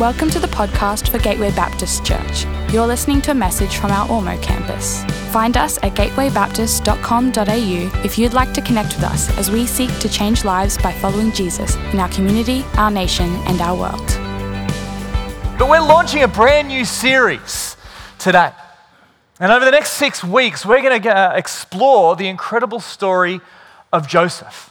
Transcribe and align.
Welcome 0.00 0.30
to 0.30 0.38
the 0.38 0.46
podcast 0.46 1.10
for 1.10 1.18
Gateway 1.18 1.50
Baptist 1.50 2.06
Church. 2.06 2.46
You're 2.72 2.86
listening 2.86 3.20
to 3.20 3.32
a 3.32 3.34
message 3.34 3.76
from 3.76 3.90
our 3.90 4.08
Ormeau 4.08 4.42
campus. 4.42 5.04
Find 5.30 5.58
us 5.58 5.76
at 5.82 5.92
gatewaybaptist.com.au 5.92 8.02
if 8.02 8.16
you'd 8.16 8.32
like 8.32 8.54
to 8.54 8.62
connect 8.62 8.94
with 8.94 9.04
us 9.04 9.28
as 9.36 9.50
we 9.50 9.66
seek 9.66 9.94
to 9.98 10.08
change 10.08 10.42
lives 10.42 10.78
by 10.78 10.90
following 10.90 11.32
Jesus 11.32 11.76
in 11.92 11.98
our 11.98 12.08
community, 12.08 12.64
our 12.78 12.90
nation, 12.90 13.28
and 13.46 13.60
our 13.60 13.78
world. 13.78 14.06
But 15.58 15.68
we're 15.68 15.82
launching 15.82 16.22
a 16.22 16.28
brand 16.28 16.68
new 16.68 16.86
series 16.86 17.76
today. 18.18 18.52
And 19.38 19.52
over 19.52 19.66
the 19.66 19.70
next 19.70 19.90
six 19.90 20.24
weeks, 20.24 20.64
we're 20.64 20.80
going 20.80 21.02
to 21.02 21.14
uh, 21.14 21.34
explore 21.36 22.16
the 22.16 22.26
incredible 22.26 22.80
story 22.80 23.42
of 23.92 24.08
Joseph. 24.08 24.69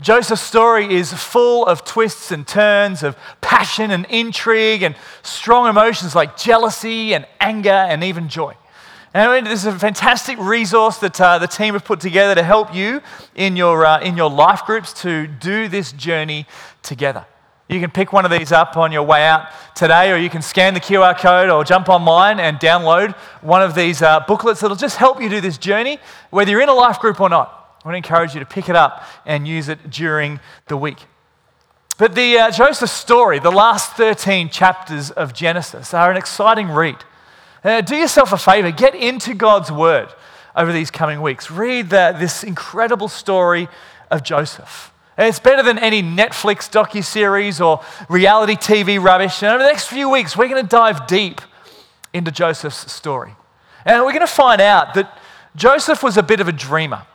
Joseph's 0.00 0.40
story 0.40 0.94
is 0.94 1.12
full 1.12 1.66
of 1.66 1.84
twists 1.84 2.30
and 2.30 2.46
turns, 2.46 3.02
of 3.02 3.18
passion 3.42 3.90
and 3.90 4.06
intrigue, 4.06 4.82
and 4.82 4.96
strong 5.22 5.68
emotions 5.68 6.14
like 6.14 6.38
jealousy 6.38 7.12
and 7.12 7.26
anger 7.38 7.68
and 7.68 8.02
even 8.02 8.28
joy. 8.28 8.54
And 9.12 9.46
this 9.46 9.66
is 9.66 9.74
a 9.74 9.78
fantastic 9.78 10.38
resource 10.38 10.98
that 10.98 11.20
uh, 11.20 11.38
the 11.38 11.46
team 11.46 11.74
have 11.74 11.84
put 11.84 12.00
together 12.00 12.34
to 12.34 12.42
help 12.42 12.74
you 12.74 13.02
in 13.34 13.56
your, 13.56 13.84
uh, 13.84 14.00
in 14.00 14.16
your 14.16 14.30
life 14.30 14.64
groups 14.64 14.94
to 15.02 15.26
do 15.26 15.68
this 15.68 15.92
journey 15.92 16.46
together. 16.82 17.26
You 17.68 17.78
can 17.78 17.90
pick 17.90 18.12
one 18.12 18.24
of 18.24 18.30
these 18.30 18.52
up 18.52 18.78
on 18.78 18.92
your 18.92 19.02
way 19.02 19.26
out 19.26 19.48
today, 19.74 20.12
or 20.12 20.16
you 20.16 20.30
can 20.30 20.40
scan 20.42 20.72
the 20.72 20.80
QR 20.80 21.18
code 21.18 21.50
or 21.50 21.62
jump 21.62 21.90
online 21.90 22.40
and 22.40 22.58
download 22.58 23.14
one 23.42 23.62
of 23.62 23.74
these 23.74 24.00
uh, 24.00 24.20
booklets 24.20 24.60
that'll 24.60 24.76
just 24.76 24.96
help 24.96 25.20
you 25.20 25.28
do 25.28 25.42
this 25.42 25.58
journey, 25.58 25.98
whether 26.30 26.50
you're 26.50 26.62
in 26.62 26.70
a 26.70 26.74
life 26.74 27.00
group 27.00 27.20
or 27.20 27.28
not. 27.28 27.59
I 27.82 27.88
want 27.88 27.94
to 27.94 27.96
encourage 27.96 28.34
you 28.34 28.40
to 28.40 28.46
pick 28.46 28.68
it 28.68 28.76
up 28.76 29.04
and 29.24 29.48
use 29.48 29.68
it 29.68 29.90
during 29.90 30.38
the 30.68 30.76
week. 30.76 30.98
But 31.96 32.14
the 32.14 32.38
uh, 32.38 32.50
Joseph 32.50 32.90
story, 32.90 33.38
the 33.38 33.50
last 33.50 33.94
13 33.94 34.50
chapters 34.50 35.10
of 35.10 35.32
Genesis, 35.32 35.94
are 35.94 36.10
an 36.10 36.18
exciting 36.18 36.68
read. 36.68 36.96
Uh, 37.64 37.80
do 37.80 37.96
yourself 37.96 38.32
a 38.32 38.38
favor, 38.38 38.70
get 38.70 38.94
into 38.94 39.32
God's 39.32 39.72
word 39.72 40.08
over 40.54 40.72
these 40.72 40.90
coming 40.90 41.22
weeks. 41.22 41.50
Read 41.50 41.88
the, 41.88 42.14
this 42.18 42.44
incredible 42.44 43.08
story 43.08 43.66
of 44.10 44.22
Joseph. 44.22 44.92
It's 45.16 45.40
better 45.40 45.62
than 45.62 45.78
any 45.78 46.02
Netflix 46.02 46.70
docu-series 46.70 47.62
or 47.62 47.82
reality 48.10 48.56
TV 48.56 49.02
rubbish. 49.02 49.42
And 49.42 49.52
over 49.52 49.62
the 49.62 49.68
next 49.68 49.86
few 49.86 50.10
weeks, 50.10 50.36
we're 50.36 50.48
going 50.48 50.62
to 50.62 50.68
dive 50.68 51.06
deep 51.06 51.40
into 52.12 52.30
Joseph's 52.30 52.92
story. 52.92 53.34
And 53.86 54.04
we're 54.04 54.12
going 54.12 54.20
to 54.20 54.26
find 54.26 54.60
out 54.60 54.92
that 54.94 55.18
Joseph 55.56 56.02
was 56.02 56.18
a 56.18 56.22
bit 56.22 56.40
of 56.40 56.48
a 56.48 56.52
dreamer 56.52 57.06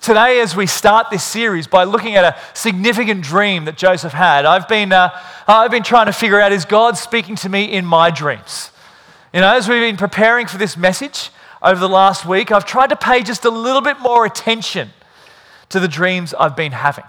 today 0.00 0.40
as 0.40 0.56
we 0.56 0.66
start 0.66 1.10
this 1.10 1.22
series 1.22 1.66
by 1.66 1.84
looking 1.84 2.16
at 2.16 2.24
a 2.24 2.56
significant 2.56 3.22
dream 3.22 3.66
that 3.66 3.76
Joseph 3.76 4.12
had. 4.12 4.46
I've 4.46 4.66
been, 4.66 4.92
uh, 4.92 5.10
I've 5.46 5.70
been 5.70 5.82
trying 5.82 6.06
to 6.06 6.12
figure 6.12 6.40
out 6.40 6.52
is 6.52 6.64
God 6.64 6.96
speaking 6.96 7.36
to 7.36 7.48
me 7.48 7.64
in 7.64 7.84
my 7.84 8.10
dreams? 8.10 8.70
You 9.32 9.40
know, 9.40 9.54
as 9.54 9.68
we've 9.68 9.80
been 9.80 9.96
preparing 9.96 10.46
for 10.46 10.58
this 10.58 10.76
message 10.76 11.30
over 11.62 11.78
the 11.78 11.88
last 11.88 12.24
week, 12.24 12.50
I've 12.50 12.64
tried 12.64 12.88
to 12.88 12.96
pay 12.96 13.22
just 13.22 13.44
a 13.44 13.50
little 13.50 13.82
bit 13.82 14.00
more 14.00 14.24
attention 14.24 14.90
to 15.68 15.78
the 15.78 15.88
dreams 15.88 16.34
I've 16.34 16.56
been 16.56 16.72
having. 16.72 17.04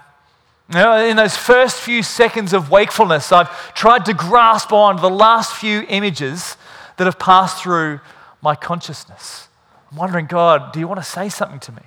You 0.68 0.76
know, 0.76 1.04
in 1.04 1.16
those 1.16 1.36
first 1.36 1.80
few 1.80 2.02
seconds 2.02 2.52
of 2.52 2.70
wakefulness, 2.70 3.32
I've 3.32 3.74
tried 3.74 4.04
to 4.04 4.14
grasp 4.14 4.72
on 4.72 4.96
the 4.96 5.10
last 5.10 5.56
few 5.56 5.84
images 5.88 6.56
that 6.98 7.04
have 7.04 7.18
passed 7.18 7.62
through 7.62 8.00
my 8.42 8.54
consciousness. 8.54 9.48
I'm 9.90 9.96
wondering, 9.96 10.26
God, 10.26 10.72
do 10.72 10.80
you 10.80 10.86
want 10.86 11.00
to 11.00 11.04
say 11.04 11.28
something 11.28 11.60
to 11.60 11.72
me? 11.72 11.82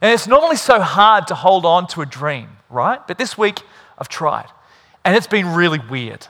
And 0.00 0.12
it's 0.12 0.26
normally 0.26 0.56
so 0.56 0.80
hard 0.80 1.26
to 1.28 1.34
hold 1.34 1.66
on 1.66 1.86
to 1.88 2.00
a 2.00 2.06
dream, 2.06 2.48
right? 2.70 3.06
But 3.06 3.18
this 3.18 3.36
week 3.36 3.62
I've 3.98 4.08
tried, 4.08 4.48
and 5.04 5.14
it's 5.14 5.26
been 5.26 5.54
really 5.54 5.80
weird. 5.90 6.26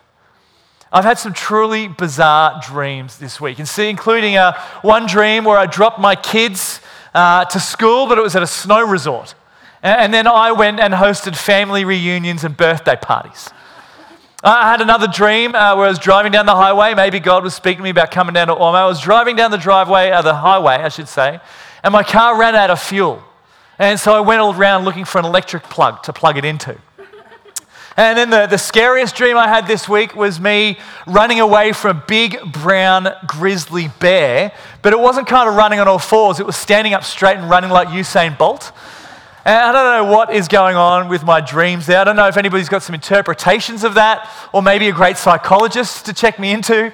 I've 0.92 1.04
had 1.04 1.18
some 1.18 1.32
truly 1.32 1.86
bizarre 1.86 2.60
dreams 2.66 3.18
this 3.18 3.40
week, 3.40 3.60
and 3.60 3.68
see, 3.68 3.88
including 3.88 4.36
uh, 4.36 4.60
one 4.82 5.06
dream 5.06 5.44
where 5.44 5.56
I 5.56 5.66
dropped 5.66 6.00
my 6.00 6.16
kids 6.16 6.80
uh, 7.14 7.44
to 7.44 7.60
school, 7.60 8.08
but 8.08 8.18
it 8.18 8.22
was 8.22 8.34
at 8.34 8.42
a 8.42 8.46
snow 8.46 8.84
resort. 8.84 9.36
And 9.82 10.12
then 10.12 10.26
I 10.26 10.52
went 10.52 10.80
and 10.80 10.92
hosted 10.92 11.36
family 11.36 11.84
reunions 11.84 12.44
and 12.44 12.56
birthday 12.56 12.96
parties. 12.96 13.50
I 14.42 14.70
had 14.70 14.80
another 14.80 15.06
dream 15.06 15.54
uh, 15.54 15.76
where 15.76 15.86
I 15.86 15.88
was 15.88 15.98
driving 15.98 16.32
down 16.32 16.46
the 16.46 16.54
highway. 16.54 16.94
Maybe 16.94 17.20
God 17.20 17.44
was 17.44 17.54
speaking 17.54 17.78
to 17.78 17.82
me 17.84 17.90
about 17.90 18.10
coming 18.10 18.34
down 18.34 18.48
to 18.48 18.54
Ormeau. 18.54 18.74
I 18.74 18.86
was 18.86 19.00
driving 19.00 19.36
down 19.36 19.50
the 19.50 19.58
driveway, 19.58 20.10
uh, 20.10 20.22
the 20.22 20.34
highway, 20.34 20.74
I 20.74 20.88
should 20.88 21.08
say, 21.08 21.40
and 21.84 21.92
my 21.92 22.02
car 22.02 22.38
ran 22.38 22.54
out 22.54 22.70
of 22.70 22.80
fuel. 22.80 23.22
And 23.80 23.98
so 23.98 24.12
I 24.12 24.20
went 24.20 24.42
all 24.42 24.54
around 24.54 24.84
looking 24.84 25.06
for 25.06 25.18
an 25.18 25.24
electric 25.24 25.62
plug 25.62 26.02
to 26.02 26.12
plug 26.12 26.36
it 26.36 26.44
into. 26.44 26.76
And 27.96 28.18
then 28.18 28.28
the, 28.28 28.46
the 28.46 28.58
scariest 28.58 29.16
dream 29.16 29.38
I 29.38 29.48
had 29.48 29.66
this 29.66 29.88
week 29.88 30.14
was 30.14 30.38
me 30.38 30.78
running 31.06 31.40
away 31.40 31.72
from 31.72 31.96
a 31.96 32.04
big 32.06 32.38
brown 32.52 33.08
grizzly 33.26 33.88
bear, 33.98 34.52
but 34.82 34.92
it 34.92 35.00
wasn't 35.00 35.28
kind 35.28 35.48
of 35.48 35.54
running 35.54 35.80
on 35.80 35.88
all 35.88 35.98
fours, 35.98 36.40
it 36.40 36.46
was 36.46 36.56
standing 36.56 36.92
up 36.92 37.04
straight 37.04 37.38
and 37.38 37.48
running 37.48 37.70
like 37.70 37.88
Usain 37.88 38.36
Bolt. 38.36 38.70
And 39.46 39.56
I 39.56 39.72
don't 39.72 40.06
know 40.06 40.12
what 40.14 40.34
is 40.34 40.46
going 40.46 40.76
on 40.76 41.08
with 41.08 41.24
my 41.24 41.40
dreams 41.40 41.86
there. 41.86 42.00
I 42.00 42.04
don't 42.04 42.16
know 42.16 42.28
if 42.28 42.36
anybody's 42.36 42.68
got 42.68 42.82
some 42.82 42.94
interpretations 42.94 43.82
of 43.82 43.94
that, 43.94 44.30
or 44.52 44.62
maybe 44.62 44.90
a 44.90 44.92
great 44.92 45.16
psychologist 45.16 46.04
to 46.04 46.12
check 46.12 46.38
me 46.38 46.52
into. 46.52 46.92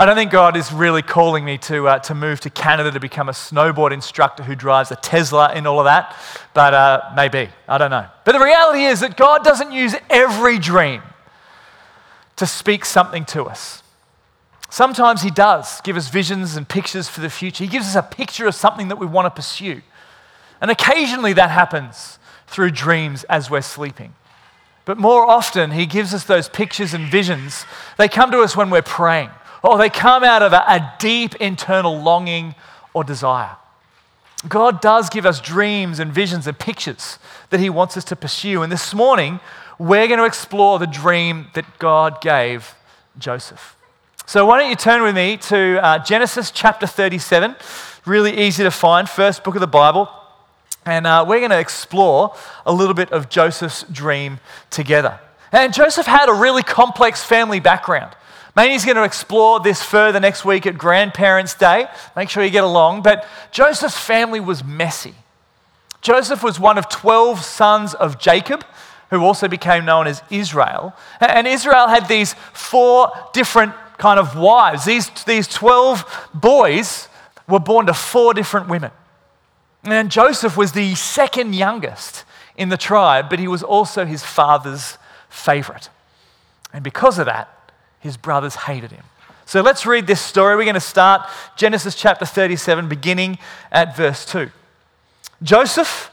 I 0.00 0.06
don't 0.06 0.16
think 0.16 0.30
God 0.30 0.56
is 0.56 0.72
really 0.72 1.02
calling 1.02 1.44
me 1.44 1.58
to, 1.58 1.86
uh, 1.86 1.98
to 1.98 2.14
move 2.14 2.40
to 2.40 2.48
Canada 2.48 2.90
to 2.90 2.98
become 2.98 3.28
a 3.28 3.32
snowboard 3.32 3.92
instructor 3.92 4.42
who 4.42 4.54
drives 4.54 4.90
a 4.90 4.96
Tesla 4.96 5.48
and 5.48 5.66
all 5.66 5.78
of 5.78 5.84
that, 5.84 6.16
but 6.54 6.72
uh, 6.72 7.12
maybe. 7.14 7.50
I 7.68 7.76
don't 7.76 7.90
know. 7.90 8.06
But 8.24 8.32
the 8.32 8.42
reality 8.42 8.84
is 8.84 9.00
that 9.00 9.18
God 9.18 9.44
doesn't 9.44 9.72
use 9.72 9.94
every 10.08 10.58
dream 10.58 11.02
to 12.36 12.46
speak 12.46 12.86
something 12.86 13.26
to 13.26 13.44
us. 13.44 13.82
Sometimes 14.70 15.20
He 15.20 15.30
does 15.30 15.82
give 15.82 15.98
us 15.98 16.08
visions 16.08 16.56
and 16.56 16.66
pictures 16.66 17.06
for 17.06 17.20
the 17.20 17.28
future. 17.28 17.64
He 17.64 17.68
gives 17.68 17.84
us 17.84 17.94
a 17.94 18.02
picture 18.02 18.46
of 18.46 18.54
something 18.54 18.88
that 18.88 18.96
we 18.96 19.04
want 19.04 19.26
to 19.26 19.30
pursue. 19.30 19.82
And 20.62 20.70
occasionally 20.70 21.34
that 21.34 21.50
happens 21.50 22.18
through 22.46 22.70
dreams 22.70 23.24
as 23.24 23.50
we're 23.50 23.60
sleeping. 23.60 24.14
But 24.86 24.96
more 24.96 25.28
often, 25.28 25.72
He 25.72 25.84
gives 25.84 26.14
us 26.14 26.24
those 26.24 26.48
pictures 26.48 26.94
and 26.94 27.06
visions. 27.06 27.66
They 27.98 28.08
come 28.08 28.30
to 28.30 28.40
us 28.40 28.56
when 28.56 28.70
we're 28.70 28.80
praying 28.80 29.28
or 29.62 29.78
they 29.78 29.90
come 29.90 30.24
out 30.24 30.42
of 30.42 30.52
a, 30.52 30.64
a 30.66 30.94
deep 30.98 31.34
internal 31.36 31.98
longing 31.98 32.54
or 32.94 33.04
desire. 33.04 33.56
God 34.48 34.80
does 34.80 35.10
give 35.10 35.26
us 35.26 35.40
dreams 35.40 35.98
and 35.98 36.12
visions 36.12 36.46
and 36.46 36.58
pictures 36.58 37.18
that 37.50 37.60
He 37.60 37.68
wants 37.68 37.96
us 37.96 38.04
to 38.04 38.16
pursue. 38.16 38.62
And 38.62 38.72
this 38.72 38.94
morning, 38.94 39.40
we're 39.78 40.06
going 40.06 40.18
to 40.18 40.24
explore 40.24 40.78
the 40.78 40.86
dream 40.86 41.48
that 41.54 41.78
God 41.78 42.20
gave 42.20 42.74
Joseph. 43.18 43.76
So, 44.24 44.46
why 44.46 44.60
don't 44.60 44.70
you 44.70 44.76
turn 44.76 45.02
with 45.02 45.14
me 45.14 45.36
to 45.38 45.84
uh, 45.84 45.98
Genesis 45.98 46.50
chapter 46.50 46.86
37? 46.86 47.56
Really 48.06 48.38
easy 48.38 48.62
to 48.62 48.70
find, 48.70 49.08
first 49.08 49.44
book 49.44 49.56
of 49.56 49.60
the 49.60 49.66
Bible. 49.66 50.08
And 50.86 51.06
uh, 51.06 51.24
we're 51.28 51.40
going 51.40 51.50
to 51.50 51.58
explore 51.58 52.34
a 52.64 52.72
little 52.72 52.94
bit 52.94 53.12
of 53.12 53.28
Joseph's 53.28 53.82
dream 53.84 54.40
together. 54.70 55.20
And 55.52 55.74
Joseph 55.74 56.06
had 56.06 56.28
a 56.28 56.32
really 56.32 56.62
complex 56.62 57.22
family 57.22 57.60
background. 57.60 58.14
Manny's 58.56 58.84
going 58.84 58.96
to 58.96 59.04
explore 59.04 59.60
this 59.60 59.82
further 59.82 60.18
next 60.18 60.44
week 60.44 60.66
at 60.66 60.76
Grandparents' 60.76 61.54
Day. 61.54 61.86
Make 62.16 62.28
sure 62.30 62.42
you 62.42 62.50
get 62.50 62.64
along. 62.64 63.02
But 63.02 63.26
Joseph's 63.52 63.98
family 63.98 64.40
was 64.40 64.64
messy. 64.64 65.14
Joseph 66.00 66.42
was 66.42 66.58
one 66.58 66.78
of 66.78 66.88
12 66.88 67.44
sons 67.44 67.94
of 67.94 68.18
Jacob, 68.18 68.64
who 69.10 69.22
also 69.22 69.48
became 69.48 69.84
known 69.84 70.06
as 70.06 70.22
Israel. 70.30 70.94
And 71.20 71.46
Israel 71.46 71.88
had 71.88 72.08
these 72.08 72.34
four 72.52 73.12
different 73.32 73.74
kind 73.98 74.18
of 74.18 74.36
wives. 74.36 74.84
These, 74.84 75.10
these 75.24 75.46
12 75.46 76.30
boys 76.34 77.08
were 77.46 77.60
born 77.60 77.86
to 77.86 77.94
four 77.94 78.34
different 78.34 78.68
women. 78.68 78.90
And 79.84 80.10
Joseph 80.10 80.56
was 80.56 80.72
the 80.72 80.94
second 80.94 81.54
youngest 81.54 82.24
in 82.56 82.68
the 82.68 82.76
tribe, 82.76 83.30
but 83.30 83.38
he 83.38 83.48
was 83.48 83.62
also 83.62 84.04
his 84.04 84.22
father's 84.22 84.98
favorite. 85.28 85.88
And 86.72 86.84
because 86.84 87.18
of 87.18 87.26
that, 87.26 87.48
his 88.00 88.16
brothers 88.16 88.56
hated 88.56 88.90
him. 88.90 89.04
So 89.46 89.62
let's 89.62 89.84
read 89.84 90.06
this 90.06 90.20
story. 90.20 90.56
We're 90.56 90.64
going 90.64 90.74
to 90.74 90.80
start 90.80 91.28
Genesis 91.56 91.94
chapter 91.94 92.24
37, 92.24 92.88
beginning 92.88 93.38
at 93.70 93.96
verse 93.96 94.24
2. 94.26 94.50
Joseph, 95.42 96.10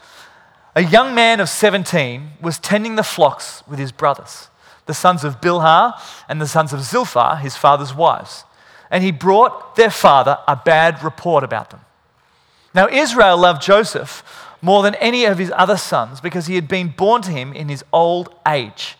a 0.74 0.82
young 0.82 1.14
man 1.14 1.40
of 1.40 1.48
17, 1.48 2.30
was 2.40 2.58
tending 2.58 2.96
the 2.96 3.02
flocks 3.02 3.62
with 3.66 3.78
his 3.78 3.92
brothers, 3.92 4.48
the 4.86 4.94
sons 4.94 5.24
of 5.24 5.40
Bilhah 5.40 6.00
and 6.28 6.40
the 6.40 6.46
sons 6.46 6.72
of 6.72 6.82
Zilpah, 6.82 7.36
his 7.36 7.56
father's 7.56 7.94
wives. 7.94 8.44
And 8.90 9.04
he 9.04 9.12
brought 9.12 9.76
their 9.76 9.90
father 9.90 10.38
a 10.48 10.56
bad 10.56 11.02
report 11.02 11.44
about 11.44 11.70
them. 11.70 11.80
Now, 12.74 12.88
Israel 12.88 13.38
loved 13.38 13.62
Joseph 13.62 14.24
more 14.60 14.82
than 14.82 14.94
any 14.96 15.24
of 15.24 15.38
his 15.38 15.52
other 15.54 15.76
sons 15.76 16.20
because 16.20 16.46
he 16.46 16.56
had 16.56 16.68
been 16.68 16.88
born 16.88 17.22
to 17.22 17.30
him 17.30 17.52
in 17.52 17.68
his 17.68 17.84
old 17.92 18.34
age 18.46 18.97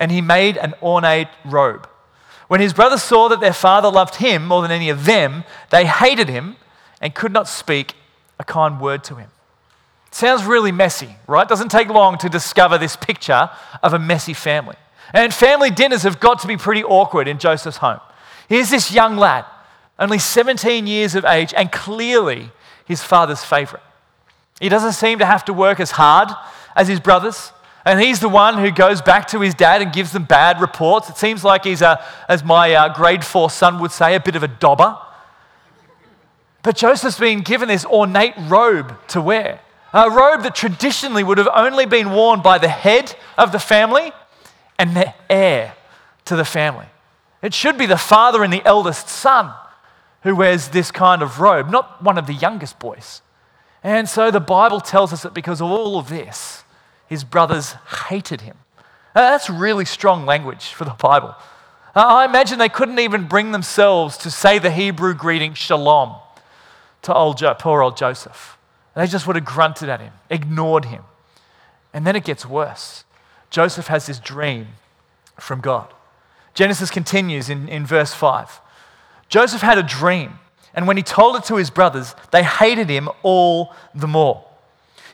and 0.00 0.10
he 0.10 0.20
made 0.20 0.56
an 0.56 0.74
ornate 0.82 1.28
robe. 1.44 1.88
When 2.48 2.60
his 2.60 2.72
brothers 2.72 3.02
saw 3.02 3.28
that 3.28 3.40
their 3.40 3.52
father 3.52 3.90
loved 3.90 4.16
him 4.16 4.46
more 4.46 4.62
than 4.62 4.70
any 4.70 4.88
of 4.88 5.04
them, 5.04 5.44
they 5.70 5.86
hated 5.86 6.28
him 6.28 6.56
and 7.00 7.14
could 7.14 7.32
not 7.32 7.48
speak 7.48 7.94
a 8.38 8.44
kind 8.44 8.80
word 8.80 9.04
to 9.04 9.16
him. 9.16 9.30
Sounds 10.10 10.44
really 10.44 10.72
messy, 10.72 11.16
right? 11.26 11.46
Doesn't 11.46 11.70
take 11.70 11.88
long 11.88 12.16
to 12.18 12.28
discover 12.28 12.78
this 12.78 12.96
picture 12.96 13.50
of 13.82 13.92
a 13.92 13.98
messy 13.98 14.32
family. 14.32 14.76
And 15.12 15.32
family 15.32 15.70
dinners 15.70 16.02
have 16.02 16.20
got 16.20 16.40
to 16.40 16.48
be 16.48 16.56
pretty 16.56 16.82
awkward 16.82 17.28
in 17.28 17.38
Joseph's 17.38 17.78
home. 17.78 18.00
Here's 18.48 18.70
this 18.70 18.92
young 18.92 19.16
lad, 19.16 19.44
only 19.98 20.18
17 20.18 20.86
years 20.86 21.14
of 21.14 21.24
age, 21.24 21.52
and 21.54 21.70
clearly 21.70 22.50
his 22.86 23.02
father's 23.02 23.44
favorite. 23.44 23.82
He 24.60 24.68
doesn't 24.68 24.92
seem 24.92 25.18
to 25.18 25.26
have 25.26 25.44
to 25.44 25.52
work 25.52 25.80
as 25.80 25.92
hard 25.92 26.30
as 26.74 26.88
his 26.88 27.00
brothers. 27.00 27.52
And 27.88 27.98
he's 27.98 28.20
the 28.20 28.28
one 28.28 28.58
who 28.58 28.70
goes 28.70 29.00
back 29.00 29.28
to 29.28 29.40
his 29.40 29.54
dad 29.54 29.80
and 29.80 29.90
gives 29.90 30.12
them 30.12 30.24
bad 30.24 30.60
reports. 30.60 31.08
It 31.08 31.16
seems 31.16 31.42
like 31.42 31.64
he's, 31.64 31.80
a, 31.80 32.04
as 32.28 32.44
my 32.44 32.74
uh, 32.74 32.94
grade 32.94 33.24
four 33.24 33.48
son 33.48 33.78
would 33.80 33.92
say, 33.92 34.14
a 34.14 34.20
bit 34.20 34.36
of 34.36 34.42
a 34.42 34.48
dobber. 34.48 34.98
But 36.62 36.76
Joseph's 36.76 37.18
been 37.18 37.40
given 37.40 37.66
this 37.66 37.86
ornate 37.86 38.34
robe 38.40 38.94
to 39.08 39.22
wear, 39.22 39.60
a 39.94 40.10
robe 40.10 40.42
that 40.42 40.54
traditionally 40.54 41.24
would 41.24 41.38
have 41.38 41.48
only 41.54 41.86
been 41.86 42.10
worn 42.12 42.42
by 42.42 42.58
the 42.58 42.68
head 42.68 43.16
of 43.38 43.52
the 43.52 43.58
family 43.58 44.12
and 44.78 44.94
the 44.94 45.14
heir 45.30 45.72
to 46.26 46.36
the 46.36 46.44
family. 46.44 46.88
It 47.40 47.54
should 47.54 47.78
be 47.78 47.86
the 47.86 47.96
father 47.96 48.44
and 48.44 48.52
the 48.52 48.66
eldest 48.66 49.08
son 49.08 49.54
who 50.24 50.36
wears 50.36 50.68
this 50.68 50.90
kind 50.90 51.22
of 51.22 51.40
robe, 51.40 51.70
not 51.70 52.04
one 52.04 52.18
of 52.18 52.26
the 52.26 52.34
youngest 52.34 52.78
boys. 52.78 53.22
And 53.82 54.06
so 54.06 54.30
the 54.30 54.40
Bible 54.40 54.82
tells 54.82 55.10
us 55.14 55.22
that 55.22 55.32
because 55.32 55.62
of 55.62 55.70
all 55.70 55.98
of 55.98 56.10
this, 56.10 56.64
his 57.08 57.24
brothers 57.24 57.72
hated 58.08 58.42
him. 58.42 58.56
Now, 59.14 59.30
that's 59.30 59.50
really 59.50 59.84
strong 59.84 60.26
language 60.26 60.68
for 60.68 60.84
the 60.84 60.90
Bible. 60.92 61.34
Uh, 61.94 62.04
I 62.06 62.24
imagine 62.24 62.58
they 62.58 62.68
couldn't 62.68 62.98
even 62.98 63.26
bring 63.26 63.52
themselves 63.52 64.16
to 64.18 64.30
say 64.30 64.58
the 64.58 64.70
Hebrew 64.70 65.14
greeting 65.14 65.54
shalom 65.54 66.16
to 67.02 67.14
old 67.14 67.38
jo- 67.38 67.54
poor 67.54 67.82
old 67.82 67.96
Joseph. 67.96 68.58
They 68.94 69.06
just 69.06 69.26
would 69.26 69.36
have 69.36 69.44
grunted 69.44 69.88
at 69.88 70.00
him, 70.00 70.12
ignored 70.28 70.86
him. 70.86 71.02
And 71.92 72.06
then 72.06 72.16
it 72.16 72.24
gets 72.24 72.44
worse. 72.44 73.04
Joseph 73.50 73.86
has 73.86 74.06
this 74.06 74.18
dream 74.18 74.68
from 75.40 75.60
God. 75.60 75.92
Genesis 76.52 76.90
continues 76.90 77.48
in, 77.48 77.68
in 77.68 77.86
verse 77.86 78.12
5. 78.12 78.60
Joseph 79.28 79.62
had 79.62 79.78
a 79.78 79.82
dream, 79.82 80.38
and 80.74 80.86
when 80.86 80.96
he 80.96 81.02
told 81.02 81.36
it 81.36 81.44
to 81.44 81.56
his 81.56 81.70
brothers, 81.70 82.14
they 82.30 82.42
hated 82.42 82.88
him 82.88 83.08
all 83.22 83.74
the 83.94 84.08
more. 84.08 84.44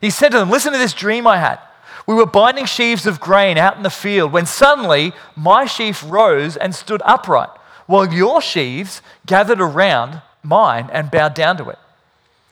He 0.01 0.11
said 0.11 0.31
to 0.31 0.39
them, 0.39 0.51
Listen 0.51 0.73
to 0.73 0.79
this 0.79 0.95
dream 0.95 1.27
I 1.27 1.39
had. 1.39 1.59
We 2.07 2.15
were 2.15 2.27
binding 2.27 2.67
sheaves 2.67 3.07
of 3.07 3.21
grain 3.21 3.57
out 3.57 3.77
in 3.77 3.83
the 3.83 3.91
field 3.91 4.33
when 4.33 4.47
suddenly 4.47 5.13
my 5.37 5.65
sheaf 5.65 6.05
rose 6.07 6.57
and 6.57 6.75
stood 6.75 7.03
upright, 7.05 7.49
while 7.87 8.13
your 8.13 8.43
sheaves 8.43 9.01
gathered 9.27 9.61
around 9.61 10.21
mine 10.43 10.91
and 10.93 11.11
bowed 11.11 11.35
down 11.35 11.57
to 11.59 11.69
it. 11.71 11.79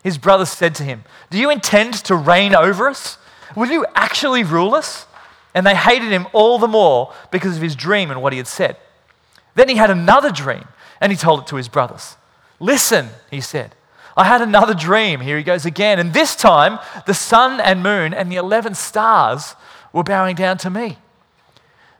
His 0.02 0.18
brothers 0.18 0.50
said 0.50 0.74
to 0.76 0.82
him, 0.82 1.04
Do 1.30 1.38
you 1.38 1.50
intend 1.50 1.94
to 2.04 2.16
reign 2.16 2.54
over 2.54 2.88
us? 2.88 3.18
Will 3.54 3.70
you 3.70 3.86
actually 3.94 4.42
rule 4.42 4.74
us? 4.74 5.06
And 5.54 5.66
they 5.66 5.74
hated 5.74 6.10
him 6.10 6.26
all 6.32 6.58
the 6.58 6.66
more 6.66 7.12
because 7.30 7.56
of 7.56 7.62
his 7.62 7.76
dream 7.76 8.10
and 8.10 8.22
what 8.22 8.32
he 8.32 8.38
had 8.38 8.46
said. 8.46 8.76
Then 9.54 9.68
he 9.68 9.76
had 9.76 9.90
another 9.90 10.32
dream 10.32 10.64
and 11.00 11.12
he 11.12 11.18
told 11.18 11.40
it 11.40 11.46
to 11.48 11.56
his 11.56 11.68
brothers. 11.68 12.16
Listen, 12.58 13.10
he 13.30 13.40
said, 13.40 13.74
I 14.16 14.24
had 14.24 14.42
another 14.42 14.74
dream. 14.74 15.20
Here 15.20 15.36
he 15.36 15.42
goes 15.42 15.64
again. 15.64 15.98
And 15.98 16.12
this 16.12 16.36
time, 16.36 16.78
the 17.06 17.14
sun 17.14 17.60
and 17.60 17.82
moon 17.82 18.12
and 18.12 18.30
the 18.30 18.36
11 18.36 18.74
stars 18.74 19.54
were 19.92 20.02
bowing 20.02 20.36
down 20.36 20.58
to 20.58 20.70
me. 20.70 20.98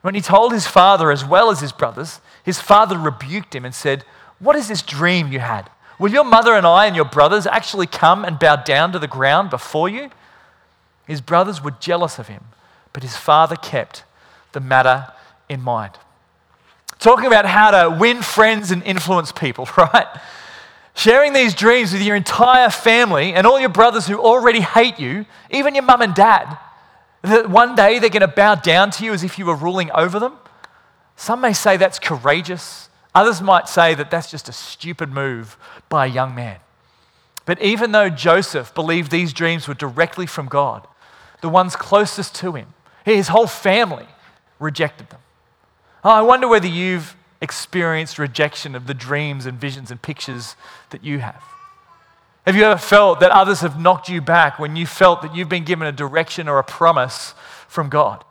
When 0.02 0.14
he 0.14 0.20
told 0.20 0.52
his 0.52 0.66
father 0.66 1.10
as 1.10 1.24
well 1.24 1.50
as 1.50 1.60
his 1.60 1.72
brothers, 1.72 2.20
his 2.44 2.60
father 2.60 2.98
rebuked 2.98 3.54
him 3.54 3.64
and 3.64 3.74
said, 3.74 4.04
What 4.38 4.56
is 4.56 4.68
this 4.68 4.82
dream 4.82 5.32
you 5.32 5.38
had? 5.38 5.70
Will 5.98 6.10
your 6.10 6.24
mother 6.24 6.54
and 6.54 6.66
I 6.66 6.86
and 6.86 6.96
your 6.96 7.04
brothers 7.04 7.46
actually 7.46 7.86
come 7.86 8.24
and 8.24 8.38
bow 8.38 8.56
down 8.56 8.92
to 8.92 8.98
the 8.98 9.06
ground 9.06 9.50
before 9.50 9.88
you? 9.88 10.10
His 11.06 11.20
brothers 11.20 11.62
were 11.62 11.70
jealous 11.72 12.18
of 12.18 12.28
him 12.28 12.44
but 12.92 13.02
his 13.02 13.16
father 13.16 13.56
kept 13.56 14.04
the 14.52 14.60
matter 14.60 15.12
in 15.48 15.62
mind. 15.62 15.92
Talking 16.98 17.26
about 17.26 17.46
how 17.46 17.70
to 17.70 17.96
win 17.98 18.22
friends 18.22 18.70
and 18.70 18.82
influence 18.84 19.32
people, 19.32 19.68
right? 19.76 20.06
Sharing 20.94 21.32
these 21.32 21.54
dreams 21.54 21.92
with 21.92 22.02
your 22.02 22.16
entire 22.16 22.70
family 22.70 23.32
and 23.32 23.46
all 23.46 23.58
your 23.58 23.68
brothers 23.68 24.06
who 24.06 24.18
already 24.18 24.60
hate 24.60 24.98
you, 24.98 25.24
even 25.50 25.74
your 25.74 25.84
mum 25.84 26.02
and 26.02 26.14
dad, 26.14 26.58
that 27.22 27.48
one 27.48 27.74
day 27.74 27.98
they're 27.98 28.10
going 28.10 28.20
to 28.20 28.28
bow 28.28 28.56
down 28.56 28.90
to 28.92 29.04
you 29.04 29.12
as 29.12 29.24
if 29.24 29.38
you 29.38 29.46
were 29.46 29.54
ruling 29.54 29.90
over 29.92 30.18
them. 30.18 30.36
Some 31.16 31.40
may 31.40 31.52
say 31.52 31.76
that's 31.76 31.98
courageous. 31.98 32.88
Others 33.14 33.40
might 33.40 33.68
say 33.68 33.94
that 33.94 34.10
that's 34.10 34.30
just 34.30 34.48
a 34.48 34.52
stupid 34.52 35.10
move 35.10 35.56
by 35.88 36.06
a 36.06 36.10
young 36.10 36.34
man. 36.34 36.58
But 37.44 37.60
even 37.60 37.92
though 37.92 38.08
Joseph 38.08 38.74
believed 38.74 39.10
these 39.10 39.32
dreams 39.32 39.66
were 39.66 39.74
directly 39.74 40.26
from 40.26 40.46
God, 40.46 40.86
the 41.40 41.48
ones 41.48 41.74
closest 41.74 42.34
to 42.36 42.52
him, 42.52 42.74
his 43.04 43.28
whole 43.28 43.46
family 43.46 44.06
rejected 44.58 45.10
them. 45.10 45.20
Oh, 46.04 46.10
I 46.10 46.22
wonder 46.22 46.48
whether 46.48 46.68
you've 46.68 47.16
experienced 47.42 48.18
rejection 48.18 48.74
of 48.74 48.86
the 48.86 48.94
dreams 48.94 49.44
and 49.44 49.60
visions 49.60 49.90
and 49.90 50.00
pictures 50.00 50.56
that 50.90 51.04
you 51.04 51.18
have. 51.18 51.42
Have 52.46 52.56
you 52.56 52.64
ever 52.64 52.78
felt 52.78 53.20
that 53.20 53.30
others 53.30 53.60
have 53.60 53.78
knocked 53.78 54.08
you 54.08 54.20
back 54.20 54.58
when 54.58 54.76
you 54.76 54.86
felt 54.86 55.22
that 55.22 55.34
you've 55.34 55.48
been 55.48 55.64
given 55.64 55.86
a 55.86 55.92
direction 55.92 56.48
or 56.48 56.58
a 56.58 56.64
promise 56.64 57.34
from 57.68 57.88
God? 57.88 58.24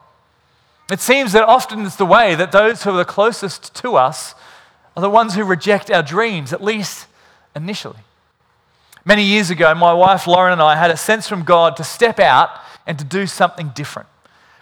It 0.89 0.99
seems 0.99 1.33
that 1.33 1.43
often 1.43 1.85
it's 1.85 1.95
the 1.97 2.05
way 2.05 2.35
that 2.35 2.51
those 2.51 2.83
who 2.83 2.91
are 2.91 2.97
the 2.97 3.05
closest 3.05 3.75
to 3.75 3.95
us 3.95 4.33
are 4.95 5.01
the 5.01 5.09
ones 5.09 5.35
who 5.35 5.43
reject 5.43 5.91
our 5.91 6.03
dreams, 6.03 6.51
at 6.51 6.63
least 6.63 7.07
initially. 7.55 7.99
Many 9.05 9.23
years 9.23 9.49
ago, 9.49 9.73
my 9.73 9.93
wife 9.93 10.27
Lauren 10.27 10.53
and 10.53 10.61
I 10.61 10.75
had 10.75 10.91
a 10.91 10.97
sense 10.97 11.27
from 11.27 11.43
God 11.43 11.75
to 11.77 11.83
step 11.83 12.19
out 12.19 12.49
and 12.85 12.99
to 12.99 13.05
do 13.05 13.25
something 13.27 13.71
different. 13.73 14.09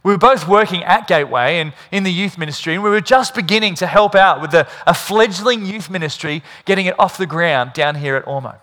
We 0.10 0.16
were 0.16 0.18
both 0.18 0.48
working 0.48 0.84
at 0.86 1.08
Gateway 1.08 1.60
and 1.60 1.72
in 1.92 2.02
the 2.02 2.12
youth 2.12 2.36
ministry, 2.36 2.74
and 2.74 2.82
we 2.82 2.90
were 2.90 3.00
just 3.00 3.36
beginning 3.36 3.76
to 3.76 3.86
help 3.86 4.16
out 4.16 4.42
with 4.42 4.56
a, 4.56 4.68
a 4.88 4.94
fledgling 4.96 5.68
youth 5.68 5.88
ministry, 5.88 6.42
getting 6.66 6.88
it 6.88 7.00
off 7.00 7.20
the 7.20 7.28
ground 7.28 7.74
down 7.74 7.94
here 7.94 8.16
at 8.16 8.26
Ormeau. 8.26 8.56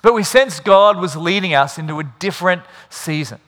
But 0.00 0.14
we 0.14 0.22
sensed 0.22 0.62
God 0.62 1.00
was 1.00 1.16
leading 1.16 1.54
us 1.54 1.76
into 1.76 1.98
a 1.98 2.04
different 2.04 2.62
season. 2.88 3.40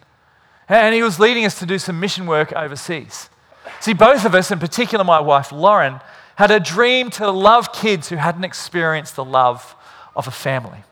And 0.69 0.93
He 0.97 1.03
was 1.05 1.21
leading 1.21 1.45
us 1.45 1.61
to 1.61 1.65
do 1.65 1.79
some 1.79 2.01
mission 2.01 2.27
work 2.27 2.53
overseas. 2.55 3.31
See, 3.79 3.93
both 3.93 4.25
of 4.25 4.35
us, 4.35 4.51
in 4.51 4.59
particular 4.59 5.05
my 5.05 5.21
wife 5.21 5.53
Lauren, 5.53 6.01
had 6.35 6.51
a 6.51 6.59
dream 6.59 7.09
to 7.11 7.31
love 7.31 7.73
kids 7.73 8.09
who 8.09 8.17
hadn't 8.17 8.43
experienced 8.43 9.15
the 9.15 9.25
love 9.25 9.77
of 10.17 10.27
a 10.27 10.33
family. 10.33 10.83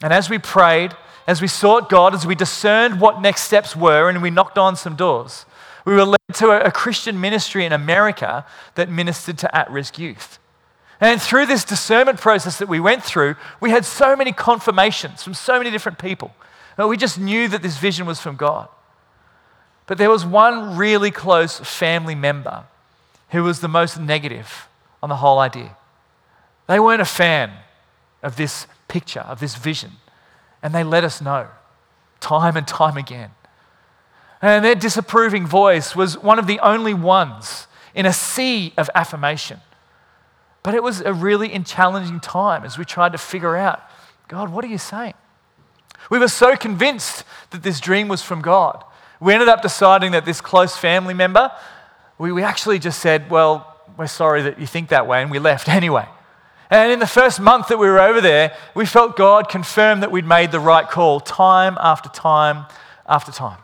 And 0.00 0.12
as 0.12 0.30
we 0.30 0.38
prayed, 0.38 0.92
as 1.26 1.42
we 1.42 1.48
sought 1.48 1.90
God, 1.90 2.14
as 2.14 2.24
we 2.24 2.36
discerned 2.36 3.00
what 3.00 3.20
next 3.20 3.42
steps 3.42 3.74
were, 3.74 4.08
and 4.08 4.22
we 4.22 4.30
knocked 4.30 4.58
on 4.58 4.76
some 4.76 4.94
doors, 4.94 5.44
we 5.84 5.94
were 5.94 6.04
led 6.04 6.20
to 6.34 6.50
a, 6.50 6.70
Christian 6.70 7.20
ministry 7.20 7.64
in 7.64 7.72
America 7.72 8.46
that 8.74 8.88
ministered 8.88 9.38
to 9.38 9.56
at 9.56 9.70
risk 9.70 9.98
youth. 9.98 10.38
And 11.00 11.20
through 11.20 11.46
this 11.46 11.64
discernment 11.64 12.20
process 12.20 12.58
that 12.58 12.68
we 12.68 12.78
went 12.78 13.02
through, 13.02 13.34
we 13.60 13.70
had 13.70 13.84
so 13.84 14.14
many 14.14 14.32
confirmations 14.32 15.22
from 15.22 15.34
so 15.34 15.58
many 15.58 15.70
different 15.70 15.98
people. 15.98 16.32
Uh, 16.78 16.86
we 16.86 16.96
just 16.96 17.18
knew 17.18 17.48
that 17.48 17.62
this 17.62 17.76
vision 17.76 18.06
was 18.06 18.20
from 18.20 18.36
God. 18.36 18.68
But 19.86 19.98
there 19.98 20.10
was 20.10 20.24
one 20.24 20.76
really 20.76 21.10
close 21.10 21.58
family 21.58 22.14
member 22.14 22.64
who 23.30 23.42
was 23.42 23.60
the 23.60 23.68
most 23.68 23.98
negative 23.98 24.68
on 25.02 25.08
the 25.08 25.16
whole 25.16 25.38
idea. 25.38 25.76
They 26.68 26.78
weren't 26.78 27.02
a 27.02 27.06
fan 27.06 27.50
of 28.22 28.36
this 28.36 28.66
picture, 28.86 29.20
of 29.20 29.40
this 29.40 29.56
vision. 29.56 29.92
And 30.62 30.74
they 30.74 30.84
let 30.84 31.02
us 31.02 31.20
know 31.20 31.48
time 32.20 32.56
and 32.56 32.66
time 32.68 32.96
again. 32.96 33.30
And 34.42 34.64
their 34.64 34.74
disapproving 34.74 35.46
voice 35.46 35.94
was 35.94 36.18
one 36.18 36.40
of 36.40 36.48
the 36.48 36.58
only 36.60 36.92
ones 36.92 37.68
in 37.94 38.04
a 38.04 38.12
sea 38.12 38.74
of 38.76 38.90
affirmation. 38.94 39.60
But 40.64 40.74
it 40.74 40.82
was 40.82 41.00
a 41.00 41.12
really 41.12 41.56
challenging 41.60 42.20
time 42.20 42.64
as 42.64 42.76
we 42.76 42.84
tried 42.84 43.12
to 43.12 43.18
figure 43.18 43.56
out 43.56 43.80
God, 44.28 44.50
what 44.50 44.64
are 44.64 44.68
you 44.68 44.78
saying? 44.78 45.14
We 46.10 46.18
were 46.18 46.28
so 46.28 46.56
convinced 46.56 47.24
that 47.50 47.62
this 47.62 47.80
dream 47.80 48.08
was 48.08 48.22
from 48.22 48.40
God. 48.40 48.82
We 49.20 49.34
ended 49.34 49.48
up 49.48 49.62
deciding 49.62 50.12
that 50.12 50.24
this 50.24 50.40
close 50.40 50.76
family 50.76 51.14
member, 51.14 51.52
we, 52.18 52.32
we 52.32 52.42
actually 52.42 52.78
just 52.78 53.00
said, 53.00 53.30
Well, 53.30 53.76
we're 53.96 54.06
sorry 54.06 54.42
that 54.42 54.58
you 54.58 54.66
think 54.66 54.88
that 54.88 55.06
way, 55.06 55.22
and 55.22 55.30
we 55.30 55.38
left 55.38 55.68
anyway. 55.80 56.06
And 56.70 56.90
in 56.90 56.98
the 56.98 57.06
first 57.06 57.38
month 57.38 57.68
that 57.68 57.78
we 57.78 57.86
were 57.86 58.00
over 58.00 58.22
there, 58.22 58.56
we 58.74 58.86
felt 58.86 59.16
God 59.16 59.50
confirm 59.50 60.00
that 60.00 60.10
we'd 60.10 60.24
made 60.24 60.50
the 60.50 60.60
right 60.60 60.88
call 60.88 61.20
time 61.20 61.76
after 61.78 62.08
time 62.08 62.64
after 63.06 63.30
time. 63.30 63.58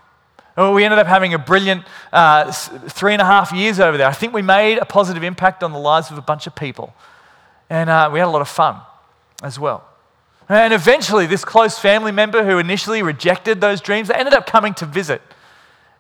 We 0.59 0.85
ended 0.85 0.99
up 0.99 1.07
having 1.07 1.35
a 1.35 1.39
brilliant 1.39 1.85
uh, 2.13 2.51
three 2.51 3.13
and 3.13 3.23
a 3.23 3.25
half 3.25 3.53
years 3.53 3.79
over 3.79 3.97
there. 3.97 4.09
I 4.09 4.13
think 4.13 4.35
we 4.35 4.43
made 4.43 4.79
a 4.79 4.85
positive 4.85 5.23
impact 5.23 5.63
on 5.63 5.73
the 5.73 5.79
lives 5.79 6.11
of 6.11 6.19
a 6.19 6.23
bunch 6.23 6.49
of 6.49 6.57
people. 6.57 6.93
And 7.71 7.89
uh, 7.89 8.11
we 8.13 8.19
had 8.19 8.27
a 8.27 8.31
lot 8.31 8.43
of 8.43 8.49
fun 8.49 8.81
as 9.41 9.57
well. 9.57 9.85
And 10.49 10.75
eventually, 10.75 11.27
this 11.27 11.45
close 11.45 11.79
family 11.79 12.11
member 12.11 12.45
who 12.45 12.59
initially 12.59 13.05
rejected 13.05 13.61
those 13.61 13.81
dreams, 13.81 14.09
they 14.09 14.15
ended 14.15 14.35
up 14.35 14.47
coming 14.47 14.75
to 14.75 14.87
visit 14.87 15.23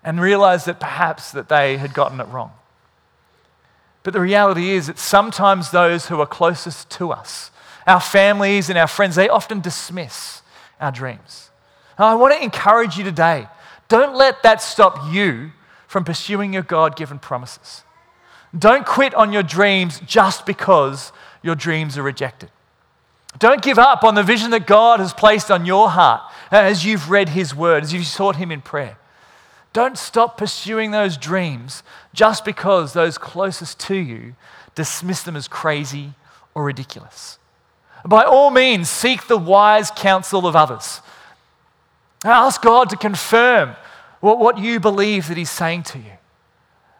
and 0.02 0.20
realized 0.20 0.66
that 0.66 0.80
perhaps 0.80 1.30
that 1.32 1.48
they 1.48 1.76
had 1.76 1.94
gotten 1.94 2.18
it 2.18 2.26
wrong. 2.26 2.50
But 4.02 4.12
the 4.12 4.20
reality 4.20 4.70
is 4.70 4.88
that 4.88 4.98
sometimes 4.98 5.70
those 5.70 6.06
who 6.06 6.20
are 6.20 6.26
closest 6.26 6.90
to 6.92 7.12
us, 7.12 7.52
our 7.86 8.00
families 8.00 8.68
and 8.68 8.76
our 8.76 8.88
friends, 8.88 9.14
they 9.14 9.28
often 9.28 9.60
dismiss 9.60 10.42
our 10.80 10.90
dreams. 10.90 11.50
I 11.96 12.14
want 12.16 12.34
to 12.34 12.42
encourage 12.42 12.96
you 12.96 13.04
today 13.04 13.46
don't 13.88 14.14
let 14.14 14.42
that 14.42 14.62
stop 14.62 15.12
you 15.12 15.52
from 15.86 16.04
pursuing 16.04 16.52
your 16.52 16.62
God 16.62 16.96
given 16.96 17.18
promises. 17.18 17.84
Don't 18.56 18.86
quit 18.86 19.14
on 19.14 19.32
your 19.32 19.42
dreams 19.42 20.00
just 20.06 20.46
because 20.46 21.12
your 21.42 21.54
dreams 21.54 21.98
are 21.98 22.02
rejected. 22.02 22.50
Don't 23.38 23.62
give 23.62 23.78
up 23.78 24.04
on 24.04 24.14
the 24.14 24.22
vision 24.22 24.50
that 24.50 24.66
God 24.66 25.00
has 25.00 25.12
placed 25.12 25.50
on 25.50 25.66
your 25.66 25.90
heart 25.90 26.22
as 26.50 26.84
you've 26.84 27.10
read 27.10 27.30
His 27.30 27.54
word, 27.54 27.82
as 27.82 27.92
you've 27.92 28.06
sought 28.06 28.36
Him 28.36 28.50
in 28.50 28.62
prayer. 28.62 28.98
Don't 29.72 29.98
stop 29.98 30.38
pursuing 30.38 30.90
those 30.90 31.16
dreams 31.16 31.82
just 32.14 32.44
because 32.44 32.92
those 32.92 33.18
closest 33.18 33.78
to 33.80 33.96
you 33.96 34.34
dismiss 34.74 35.22
them 35.22 35.36
as 35.36 35.46
crazy 35.46 36.14
or 36.54 36.64
ridiculous. 36.64 37.38
By 38.04 38.24
all 38.24 38.50
means, 38.50 38.88
seek 38.88 39.26
the 39.26 39.36
wise 39.36 39.90
counsel 39.90 40.46
of 40.46 40.56
others. 40.56 41.00
Ask 42.24 42.62
God 42.62 42.90
to 42.90 42.96
confirm 42.96 43.76
what, 44.20 44.38
what 44.38 44.58
you 44.58 44.80
believe 44.80 45.28
that 45.28 45.36
He's 45.36 45.50
saying 45.50 45.84
to 45.84 45.98
you. 45.98 46.12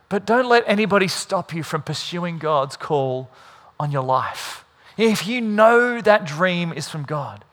But 0.09 0.25
don't 0.25 0.49
let 0.49 0.65
anybody 0.67 1.09
stop 1.09 1.53
you 1.53 1.63
from 1.63 1.83
pursuing 1.83 2.39
God's 2.39 2.77
call 2.77 3.31
on 3.79 3.91
your 3.91 4.03
life. 4.03 4.65
If 4.97 5.27
you 5.27 5.41
know 5.41 6.01
that 6.01 6.25
dream 6.25 6.73
is 6.73 6.89
from 6.89 7.05
God, 7.05 7.45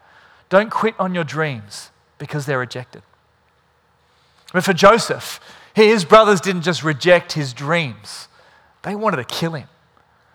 don't 0.49 0.71
quit 0.71 0.95
on 0.97 1.13
your 1.13 1.23
dreams 1.23 1.91
because 2.17 2.45
they're 2.45 2.59
rejected. 2.59 3.03
But 4.53 4.63
for 4.63 4.73
Joseph, 4.73 5.39
his 5.73 6.05
brothers 6.05 6.39
didn't 6.39 6.61
just 6.61 6.83
reject 6.83 7.33
his 7.33 7.53
dreams, 7.53 8.27
they 8.83 8.95
wanted 8.95 9.17
to 9.17 9.25
kill 9.25 9.53
him. 9.53 9.67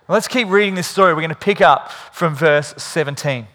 let's 0.09 0.29
keep 0.29 0.49
reading 0.49 0.75
this 0.75 0.89
story. 0.89 1.15
We're 1.15 1.21
going 1.21 1.31
to 1.31 1.37
pick 1.37 1.61
up 1.61 1.91
from 1.91 2.35
verse 2.35 2.75
17. 2.77 3.47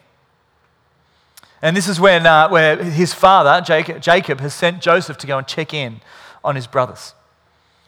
And 1.65 1.75
this 1.75 1.87
is 1.87 1.99
when, 1.99 2.27
uh, 2.27 2.47
where 2.49 2.83
his 2.83 3.15
father, 3.15 3.59
Jacob, 3.59 3.99
Jacob, 3.99 4.39
has 4.39 4.53
sent 4.53 4.83
Joseph 4.83 5.17
to 5.17 5.25
go 5.25 5.39
and 5.39 5.47
check 5.47 5.73
in 5.73 5.99
on 6.43 6.55
his 6.55 6.67
brothers. 6.67 7.15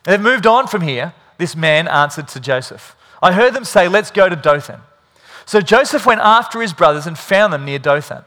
They've 0.04 0.20
moved 0.20 0.48
on 0.48 0.66
from 0.66 0.82
here. 0.82 1.14
This 1.38 1.56
man 1.56 1.88
answered 1.88 2.28
to 2.30 2.40
Joseph 2.40 2.96
I 3.22 3.34
heard 3.34 3.54
them 3.54 3.64
say, 3.64 3.88
Let's 3.88 4.10
go 4.10 4.30
to 4.30 4.36
Dothan. 4.36 4.80
So 5.46 5.62
Joseph 5.62 6.08
went 6.08 6.22
after 6.22 6.60
his 6.60 6.74
brothers 6.74 7.06
and 7.06 7.20
found 7.20 7.54
them 7.54 7.66
near 7.66 7.78
Dothan. 7.78 8.26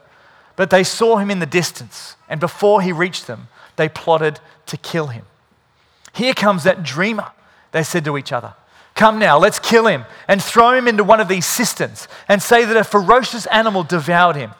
But 0.55 0.69
they 0.69 0.85
saw 0.85 1.17
him 1.17 1.29
in 1.29 1.39
the 1.39 1.45
distance, 1.45 2.15
and 2.29 2.39
before 2.39 2.81
he 2.81 2.93
reached 2.93 3.27
them, 3.27 3.49
they 3.75 3.89
plotted 3.89 4.39
to 4.67 4.77
kill 4.77 5.07
him. 5.07 5.25
Here 6.13 6.33
comes 6.33 6.63
that 6.63 6.81
dreamer, 6.81 7.29
they 7.73 7.83
said 7.83 8.05
to 8.05 8.17
each 8.17 8.31
other. 8.31 8.53
Come 8.95 9.19
now, 9.19 9.37
let's 9.37 9.59
kill 9.59 9.87
him 9.87 10.05
and 10.29 10.41
throw 10.41 10.71
him 10.71 10.87
into 10.87 11.03
one 11.03 11.19
of 11.19 11.27
these 11.27 11.45
cisterns 11.45 12.07
and 12.29 12.41
say 12.41 12.63
that 12.63 12.77
a 12.77 12.85
ferocious 12.85 13.47
animal 13.47 13.83
devoured 13.83 14.37
him. 14.37 14.51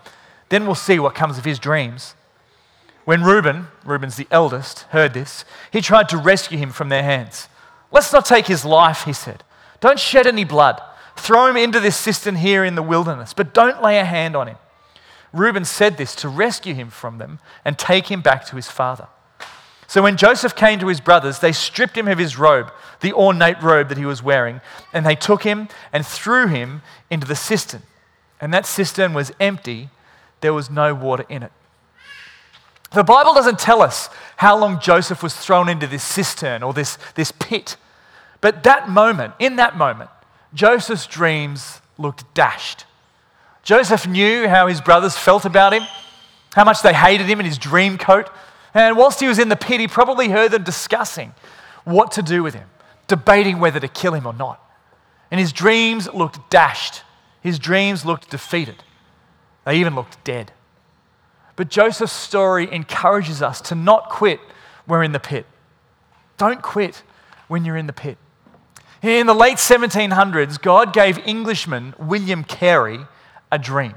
Then 0.51 0.65
we'll 0.65 0.75
see 0.75 0.99
what 0.99 1.15
comes 1.15 1.37
of 1.37 1.45
his 1.45 1.59
dreams. 1.59 2.13
When 3.05 3.23
Reuben, 3.23 3.67
Reuben's 3.85 4.17
the 4.17 4.27
eldest, 4.29 4.81
heard 4.89 5.13
this, 5.13 5.45
he 5.71 5.79
tried 5.79 6.09
to 6.09 6.17
rescue 6.17 6.57
him 6.57 6.71
from 6.71 6.89
their 6.89 7.03
hands. 7.03 7.47
Let's 7.89 8.11
not 8.11 8.25
take 8.25 8.47
his 8.47 8.65
life, 8.65 9.05
he 9.05 9.13
said. 9.13 9.45
Don't 9.79 9.97
shed 9.97 10.27
any 10.27 10.43
blood. 10.43 10.81
Throw 11.15 11.47
him 11.47 11.55
into 11.55 11.79
this 11.79 11.95
cistern 11.95 12.35
here 12.35 12.65
in 12.65 12.75
the 12.75 12.83
wilderness, 12.83 13.33
but 13.33 13.53
don't 13.53 13.81
lay 13.81 13.97
a 13.97 14.03
hand 14.03 14.35
on 14.35 14.49
him. 14.49 14.57
Reuben 15.31 15.63
said 15.63 15.95
this 15.95 16.13
to 16.15 16.27
rescue 16.27 16.73
him 16.73 16.89
from 16.89 17.17
them 17.17 17.39
and 17.63 17.79
take 17.79 18.11
him 18.11 18.19
back 18.19 18.45
to 18.47 18.57
his 18.57 18.69
father. 18.69 19.07
So 19.87 20.01
when 20.01 20.17
Joseph 20.17 20.53
came 20.53 20.79
to 20.79 20.87
his 20.87 20.99
brothers, 20.99 21.39
they 21.39 21.53
stripped 21.53 21.97
him 21.97 22.09
of 22.09 22.17
his 22.17 22.37
robe, 22.37 22.73
the 22.99 23.13
ornate 23.13 23.63
robe 23.63 23.87
that 23.87 23.97
he 23.97 24.05
was 24.05 24.21
wearing, 24.21 24.59
and 24.91 25.05
they 25.05 25.15
took 25.15 25.43
him 25.43 25.69
and 25.93 26.05
threw 26.05 26.47
him 26.47 26.81
into 27.09 27.25
the 27.25 27.37
cistern. 27.37 27.83
And 28.41 28.53
that 28.53 28.65
cistern 28.65 29.13
was 29.13 29.31
empty, 29.39 29.89
there 30.41 30.53
was 30.53 30.69
no 30.69 30.93
water 30.93 31.25
in 31.29 31.43
it. 31.43 31.51
The 32.93 33.03
Bible 33.03 33.33
doesn't 33.33 33.57
tell 33.57 33.81
us 33.81 34.09
how 34.35 34.57
long 34.57 34.79
Joseph 34.79 35.23
was 35.23 35.33
thrown 35.35 35.69
into 35.69 35.87
this 35.87 36.03
cistern 36.03 36.61
or 36.61 36.73
this, 36.73 36.97
this 37.15 37.31
pit. 37.31 37.77
But 38.41 38.63
that 38.63 38.89
moment, 38.89 39.33
in 39.39 39.55
that 39.57 39.77
moment, 39.77 40.09
Joseph's 40.53 41.07
dreams 41.07 41.79
looked 41.97 42.33
dashed. 42.33 42.85
Joseph 43.63 44.07
knew 44.07 44.49
how 44.49 44.67
his 44.67 44.81
brothers 44.81 45.15
felt 45.15 45.45
about 45.45 45.73
him, 45.73 45.83
how 46.53 46.65
much 46.65 46.81
they 46.81 46.93
hated 46.93 47.27
him 47.27 47.39
in 47.39 47.45
his 47.45 47.57
dream 47.57 47.97
coat. 47.97 48.29
And 48.73 48.97
whilst 48.97 49.19
he 49.19 49.27
was 49.27 49.39
in 49.39 49.47
the 49.47 49.55
pit, 49.55 49.79
he 49.79 49.87
probably 49.87 50.29
heard 50.29 50.51
them 50.51 50.63
discussing 50.63 51.33
what 51.85 52.11
to 52.13 52.21
do 52.21 52.43
with 52.43 52.55
him, 52.55 52.67
debating 53.07 53.59
whether 53.59 53.79
to 53.79 53.87
kill 53.87 54.13
him 54.13 54.25
or 54.25 54.33
not. 54.33 54.59
And 55.29 55.39
his 55.39 55.53
dreams 55.53 56.11
looked 56.13 56.49
dashed. 56.49 57.03
His 57.41 57.57
dreams 57.57 58.05
looked 58.05 58.29
defeated. 58.29 58.83
They 59.65 59.79
even 59.79 59.95
looked 59.95 60.23
dead. 60.23 60.51
But 61.55 61.69
Joseph's 61.69 62.13
story 62.13 62.71
encourages 62.71 63.41
us 63.41 63.61
to 63.61 63.75
not 63.75 64.09
quit 64.09 64.39
when 64.85 65.03
in 65.03 65.11
the 65.11 65.19
pit. 65.19 65.45
Don't 66.37 66.61
quit 66.61 67.03
when 67.47 67.65
you're 67.65 67.77
in 67.77 67.87
the 67.87 67.93
pit. 67.93 68.17
In 69.01 69.27
the 69.27 69.33
late 69.33 69.57
1700s, 69.57 70.61
God 70.61 70.93
gave 70.93 71.17
Englishman 71.19 71.93
William 71.99 72.43
Carey 72.43 72.99
a 73.51 73.59
dream. 73.59 73.95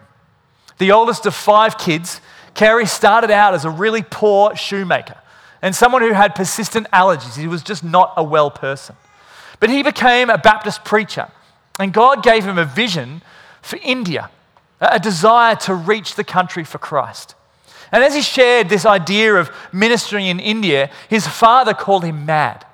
The 0.78 0.92
oldest 0.92 1.26
of 1.26 1.34
five 1.34 1.78
kids, 1.78 2.20
Carey 2.54 2.86
started 2.86 3.30
out 3.30 3.54
as 3.54 3.64
a 3.64 3.70
really 3.70 4.02
poor 4.02 4.56
shoemaker 4.56 5.16
and 5.62 5.74
someone 5.74 6.02
who 6.02 6.12
had 6.12 6.34
persistent 6.34 6.86
allergies. 6.90 7.38
He 7.38 7.46
was 7.46 7.62
just 7.62 7.82
not 7.82 8.12
a 8.16 8.22
well 8.22 8.50
person. 8.50 8.96
But 9.60 9.70
he 9.70 9.82
became 9.82 10.28
a 10.28 10.36
Baptist 10.36 10.84
preacher, 10.84 11.28
and 11.78 11.92
God 11.92 12.22
gave 12.22 12.44
him 12.44 12.58
a 12.58 12.64
vision 12.64 13.22
for 13.62 13.78
India, 13.82 14.30
a 14.90 14.98
desire 14.98 15.56
to 15.56 15.74
reach 15.74 16.14
the 16.14 16.24
country 16.24 16.64
for 16.64 16.78
Christ. 16.78 17.34
And 17.92 18.02
as 18.02 18.14
he 18.14 18.22
shared 18.22 18.68
this 18.68 18.84
idea 18.84 19.34
of 19.34 19.50
ministering 19.72 20.26
in 20.26 20.40
India, 20.40 20.90
his 21.08 21.26
father 21.26 21.74
called 21.74 22.04
him 22.04 22.26
mad. 22.26 22.66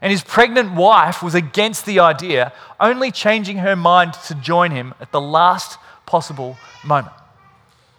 And 0.00 0.12
his 0.12 0.22
pregnant 0.22 0.74
wife 0.74 1.22
was 1.22 1.34
against 1.34 1.86
the 1.86 2.00
idea, 2.00 2.52
only 2.78 3.10
changing 3.10 3.58
her 3.58 3.74
mind 3.74 4.14
to 4.26 4.34
join 4.34 4.70
him 4.70 4.94
at 5.00 5.10
the 5.10 5.20
last 5.20 5.78
possible 6.06 6.56
moment. 6.84 7.14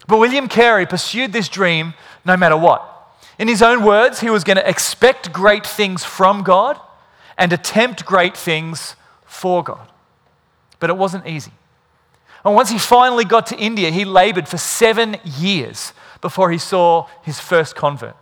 But 0.08 0.20
William 0.20 0.48
Carey 0.48 0.86
pursued 0.86 1.34
this 1.34 1.50
dream 1.50 1.94
no 2.25 2.38
matter 2.38 2.58
what. 2.58 2.86
In 3.38 3.48
his 3.48 3.62
own 3.62 3.84
words, 3.84 4.20
he 4.20 4.30
was 4.30 4.44
going 4.44 4.58
to 4.58 4.70
expect 4.70 5.32
great 5.32 5.66
things 5.66 6.04
from 6.04 6.44
God 6.44 6.80
and 7.38 7.54
attempt 7.54 8.06
great 8.06 8.36
things 8.36 8.96
for 9.25 9.63
God. 9.63 9.88
But 10.80 10.89
it 10.89 10.98
wasn't 10.98 11.25
easy. 11.25 11.51
And 12.50 12.56
once 12.56 12.72
he 12.72 12.79
finally 12.79 13.25
got 13.25 13.46
to 13.48 13.58
India, 13.60 13.91
he 13.91 14.06
labored 14.06 14.48
for 14.48 14.58
seven 14.58 15.18
years 15.24 15.94
before 16.20 16.50
he 16.50 16.58
saw 16.58 17.06
his 17.22 17.39
first 17.39 17.75
convert. 17.75 18.15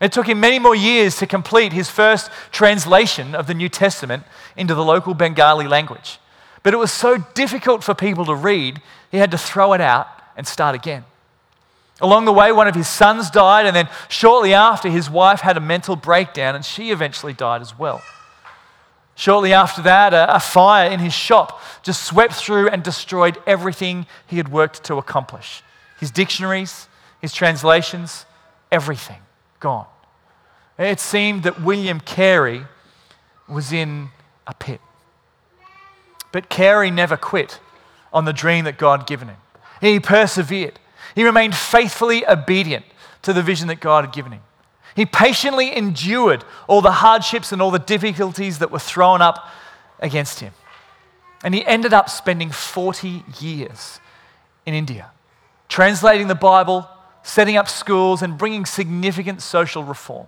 It 0.00 0.10
took 0.10 0.26
him 0.26 0.40
many 0.40 0.58
more 0.58 0.74
years 0.74 1.14
to 1.18 1.28
complete 1.28 1.72
his 1.72 1.88
first 1.88 2.28
translation 2.50 3.36
of 3.36 3.46
the 3.46 3.54
New 3.54 3.68
Testament 3.68 4.24
into 4.56 4.74
the 4.74 4.82
local 4.82 5.14
Bengali 5.14 5.68
language. 5.68 6.18
But 6.64 6.74
it 6.74 6.78
was 6.78 6.90
so 6.90 7.18
difficult 7.34 7.84
for 7.84 7.94
people 7.94 8.24
to 8.24 8.34
read, 8.34 8.82
he 9.12 9.18
had 9.18 9.30
to 9.30 9.38
throw 9.38 9.74
it 9.74 9.80
out 9.80 10.08
and 10.36 10.44
start 10.44 10.74
again. 10.74 11.04
Along 12.00 12.24
the 12.24 12.32
way, 12.32 12.50
one 12.50 12.66
of 12.66 12.74
his 12.74 12.88
sons 12.88 13.30
died, 13.30 13.64
and 13.64 13.76
then 13.76 13.88
shortly 14.08 14.52
after, 14.54 14.88
his 14.88 15.08
wife 15.08 15.42
had 15.42 15.56
a 15.56 15.60
mental 15.60 15.94
breakdown 15.94 16.56
and 16.56 16.64
she 16.64 16.90
eventually 16.90 17.32
died 17.32 17.62
as 17.62 17.78
well. 17.78 18.02
Shortly 19.22 19.52
after 19.52 19.82
that, 19.82 20.12
a, 20.12 20.34
a, 20.34 20.40
fire 20.40 20.90
in 20.90 20.98
his 20.98 21.12
shop 21.12 21.62
just 21.84 22.02
swept 22.02 22.32
through 22.32 22.70
and 22.70 22.82
destroyed 22.82 23.38
everything 23.46 24.06
he 24.26 24.36
had 24.36 24.48
worked 24.48 24.82
to 24.86 24.96
accomplish 24.96 25.62
his 26.00 26.10
dictionaries, 26.10 26.88
his 27.20 27.32
translations, 27.32 28.26
everything 28.72 29.20
gone. 29.60 29.86
It 30.76 30.98
seemed 30.98 31.44
that 31.44 31.62
William 31.62 32.00
Carey 32.00 32.64
was 33.48 33.72
in 33.72 34.08
a 34.48 34.54
pit. 34.54 34.80
But 36.32 36.48
Carey 36.48 36.90
never 36.90 37.16
quit 37.16 37.60
on 38.12 38.24
the 38.24 38.32
dream 38.32 38.64
that 38.64 38.76
God 38.76 39.02
had 39.02 39.06
given 39.06 39.28
him. 39.28 39.36
He 39.80 40.00
persevered. 40.00 40.80
He 41.14 41.22
remained 41.22 41.54
faithfully 41.54 42.26
obedient 42.26 42.84
to 43.22 43.32
the 43.32 43.44
vision 43.44 43.68
that 43.68 43.78
God 43.78 44.04
had 44.04 44.12
given 44.12 44.32
him. 44.32 44.42
He 44.94 45.06
patiently 45.06 45.74
endured 45.74 46.44
all 46.68 46.80
the 46.80 46.92
hardships 46.92 47.52
and 47.52 47.62
all 47.62 47.70
the 47.70 47.78
difficulties 47.78 48.58
that 48.58 48.70
were 48.70 48.78
thrown 48.78 49.22
up 49.22 49.48
against 50.00 50.40
him. 50.40 50.52
And 51.42 51.54
he 51.54 51.64
ended 51.64 51.92
up 51.92 52.08
spending 52.08 52.50
40 52.50 53.24
years 53.40 54.00
in 54.66 54.74
India, 54.74 55.10
translating 55.68 56.28
the 56.28 56.34
Bible, 56.34 56.88
setting 57.22 57.56
up 57.56 57.68
schools, 57.68 58.22
and 58.22 58.36
bringing 58.36 58.66
significant 58.66 59.42
social 59.42 59.82
reform. 59.82 60.26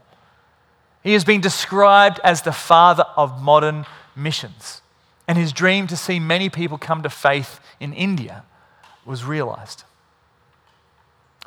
He 1.03 1.13
has 1.13 1.25
been 1.25 1.41
described 1.41 2.19
as 2.25 2.43
the 2.43 2.53
father 2.53 3.05
of 3.17 3.43
modern 3.43 3.85
missions. 4.17 4.81
And 5.29 5.39
his 5.39 5.53
dream 5.53 5.87
to 5.87 5.97
see 5.97 6.19
many 6.19 6.49
people 6.49 6.79
come 6.79 7.03
to 7.03 7.11
faith 7.11 7.61
in 7.81 7.93
India 7.93 8.45
was 9.05 9.25
realized. 9.25 9.85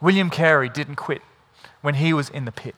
William 0.01 0.29
Carey 0.29 0.69
didn't 0.69 0.95
quit 0.95 1.21
when 1.81 1.95
he 1.95 2.13
was 2.13 2.29
in 2.29 2.45
the 2.45 2.51
pit. 2.51 2.75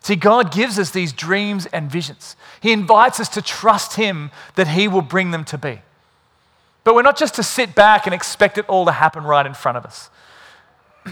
See, 0.00 0.16
God 0.16 0.52
gives 0.52 0.78
us 0.78 0.90
these 0.90 1.12
dreams 1.12 1.66
and 1.66 1.90
visions. 1.90 2.36
He 2.60 2.72
invites 2.72 3.20
us 3.20 3.28
to 3.30 3.42
trust 3.42 3.94
Him 3.94 4.30
that 4.54 4.68
He 4.68 4.88
will 4.88 5.02
bring 5.02 5.30
them 5.30 5.44
to 5.44 5.58
be. 5.58 5.80
But 6.84 6.94
we're 6.94 7.02
not 7.02 7.18
just 7.18 7.34
to 7.34 7.42
sit 7.42 7.74
back 7.74 8.06
and 8.06 8.14
expect 8.14 8.56
it 8.56 8.66
all 8.66 8.86
to 8.86 8.92
happen 8.92 9.24
right 9.24 9.44
in 9.44 9.54
front 9.54 9.76
of 9.76 9.84
us. 9.84 10.10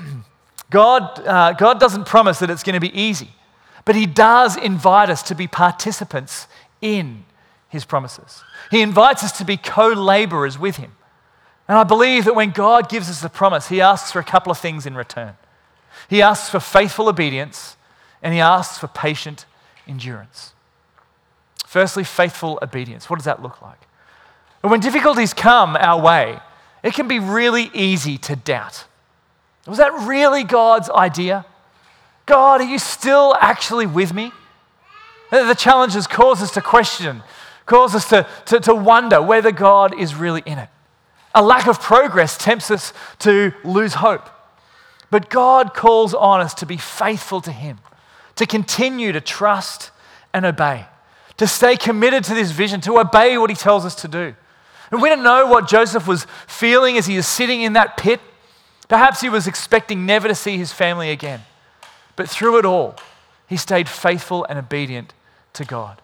God, 0.71 1.27
uh, 1.27 1.53
God 1.53 1.81
doesn't 1.81 2.07
promise 2.07 2.39
that 2.39 2.51
it's 2.51 2.63
going 2.63 2.75
to 2.75 2.81
be 2.81 2.99
easy, 2.99 3.31
but 3.85 3.95
He 3.95 4.07
does 4.07 4.57
invite 4.57 5.11
us 5.11 5.23
to 5.25 5.35
be 5.35 5.47
participants 5.47 6.47
in 6.81 7.25
his 7.69 7.85
promises. 7.85 8.43
He 8.71 8.81
invites 8.81 9.23
us 9.23 9.33
to 9.39 9.45
be 9.45 9.57
co 9.57 9.89
laborers 9.89 10.59
with 10.59 10.77
him. 10.77 10.93
And 11.69 11.77
I 11.77 11.85
believe 11.85 12.25
that 12.25 12.35
when 12.35 12.51
God 12.51 12.89
gives 12.89 13.11
us 13.11 13.23
a 13.23 13.29
promise, 13.29 13.69
he 13.69 13.81
asks 13.81 14.11
for 14.11 14.19
a 14.21 14.25
couple 14.25 14.51
of 14.51 14.59
things 14.59 14.87
in 14.87 14.95
return. 14.95 15.37
He 16.09 16.23
asks 16.23 16.49
for 16.49 16.61
faithful 16.61 17.09
obedience 17.09 17.77
and 18.23 18.35
he 18.35 18.41
asks 18.41 18.79
for 18.79 18.89
patient 18.89 19.47
endurance. 19.87 20.53
Firstly, 21.67 22.05
faithful 22.05 22.59
obedience. 22.63 23.11
What 23.11 23.17
does 23.17 23.27
that 23.27 23.43
look 23.43 23.61
like? 23.61 23.81
And 24.63 24.71
When 24.71 24.81
difficulties 24.81 25.35
come 25.35 25.77
our 25.77 26.01
way, 26.01 26.41
it 26.83 26.95
can 26.95 27.09
be 27.09 27.19
really 27.19 27.71
easy 27.75 28.19
to 28.19 28.37
doubt. 28.37 28.87
Was 29.67 29.79
that 29.79 29.93
really 30.07 30.45
God's 30.45 30.89
idea? 30.91 31.45
God, 32.27 32.61
are 32.61 32.65
you 32.65 32.79
still 32.79 33.37
actually 33.41 33.87
with 33.87 34.15
me? 34.15 34.33
The 35.31 35.55
challenges 35.55 36.07
cause 36.07 36.43
us 36.43 36.53
to 36.53 36.63
question, 36.63 37.23
cause 37.67 37.95
us 37.95 38.09
to, 38.09 38.27
to, 38.47 38.61
to 38.61 38.75
wonder 38.75 39.21
whether 39.21 39.53
God 39.53 39.99
is 39.99 40.15
really 40.15 40.43
in 40.47 40.59
it. 40.59 40.69
A 41.35 41.43
lack 41.43 41.67
of 41.67 41.81
progress 41.81 42.39
tempts 42.39 42.71
us 42.71 42.93
to 43.21 43.53
lose 43.63 43.95
hope. 43.95 44.29
But 45.11 45.31
God 45.31 45.75
calls 45.75 46.15
on 46.15 46.41
us 46.41 46.55
to 46.55 46.67
be 46.67 46.77
faithful 46.77 47.41
to 47.43 47.53
Him, 47.53 47.79
to 48.39 48.47
continue 48.47 49.13
to 49.13 49.21
trust 49.21 49.91
and 50.33 50.47
obey, 50.47 50.87
to 51.37 51.47
stay 51.47 51.77
committed 51.77 52.25
to 52.25 52.35
this 52.35 52.51
vision, 52.51 52.81
to 52.81 52.99
obey 52.99 53.37
what 53.39 53.51
He 53.51 53.57
tells 53.57 53.85
us 53.85 53.95
to 53.97 54.09
do. 54.09 54.35
And 54.91 55.03
we 55.03 55.09
don't 55.09 55.23
know 55.23 55.47
what 55.47 55.69
Joseph 55.69 56.07
was 56.07 56.27
feeling 56.47 56.97
as 56.97 57.07
he 57.07 57.17
is 57.17 57.27
sitting 57.27 57.63
in 57.63 57.75
that 57.75 57.97
pit. 57.97 58.21
Perhaps 58.89 59.21
he 59.21 59.29
was 59.29 59.47
expecting 59.47 60.07
never 60.07 60.29
to 60.29 60.35
see 60.35 60.57
his 60.57 60.73
family 60.73 61.11
again. 61.11 61.43
But 62.17 62.31
through 62.31 62.59
it 62.59 62.65
all, 62.65 62.97
he 63.47 63.57
stayed 63.57 63.89
faithful 63.89 64.47
and 64.49 64.59
obedient 64.59 65.13
to 65.55 65.65
God. 65.65 66.01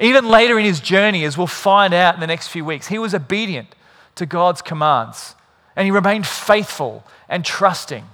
Even 0.00 0.28
later 0.28 0.58
in 0.58 0.64
his 0.64 0.80
journey, 0.80 1.24
as 1.24 1.38
we'll 1.38 1.46
find 1.46 1.94
out 1.94 2.14
in 2.14 2.20
the 2.20 2.26
next 2.26 2.48
few 2.48 2.64
weeks, 2.64 2.88
he 2.88 2.98
was 2.98 3.14
obedient 3.14 3.74
to 4.16 4.26
God's 4.26 4.62
commands 4.62 5.36
and 5.76 5.84
he 5.84 5.90
remained 5.90 6.26
faithful 6.26 7.04
and 7.28 7.44
trusting 7.44 8.04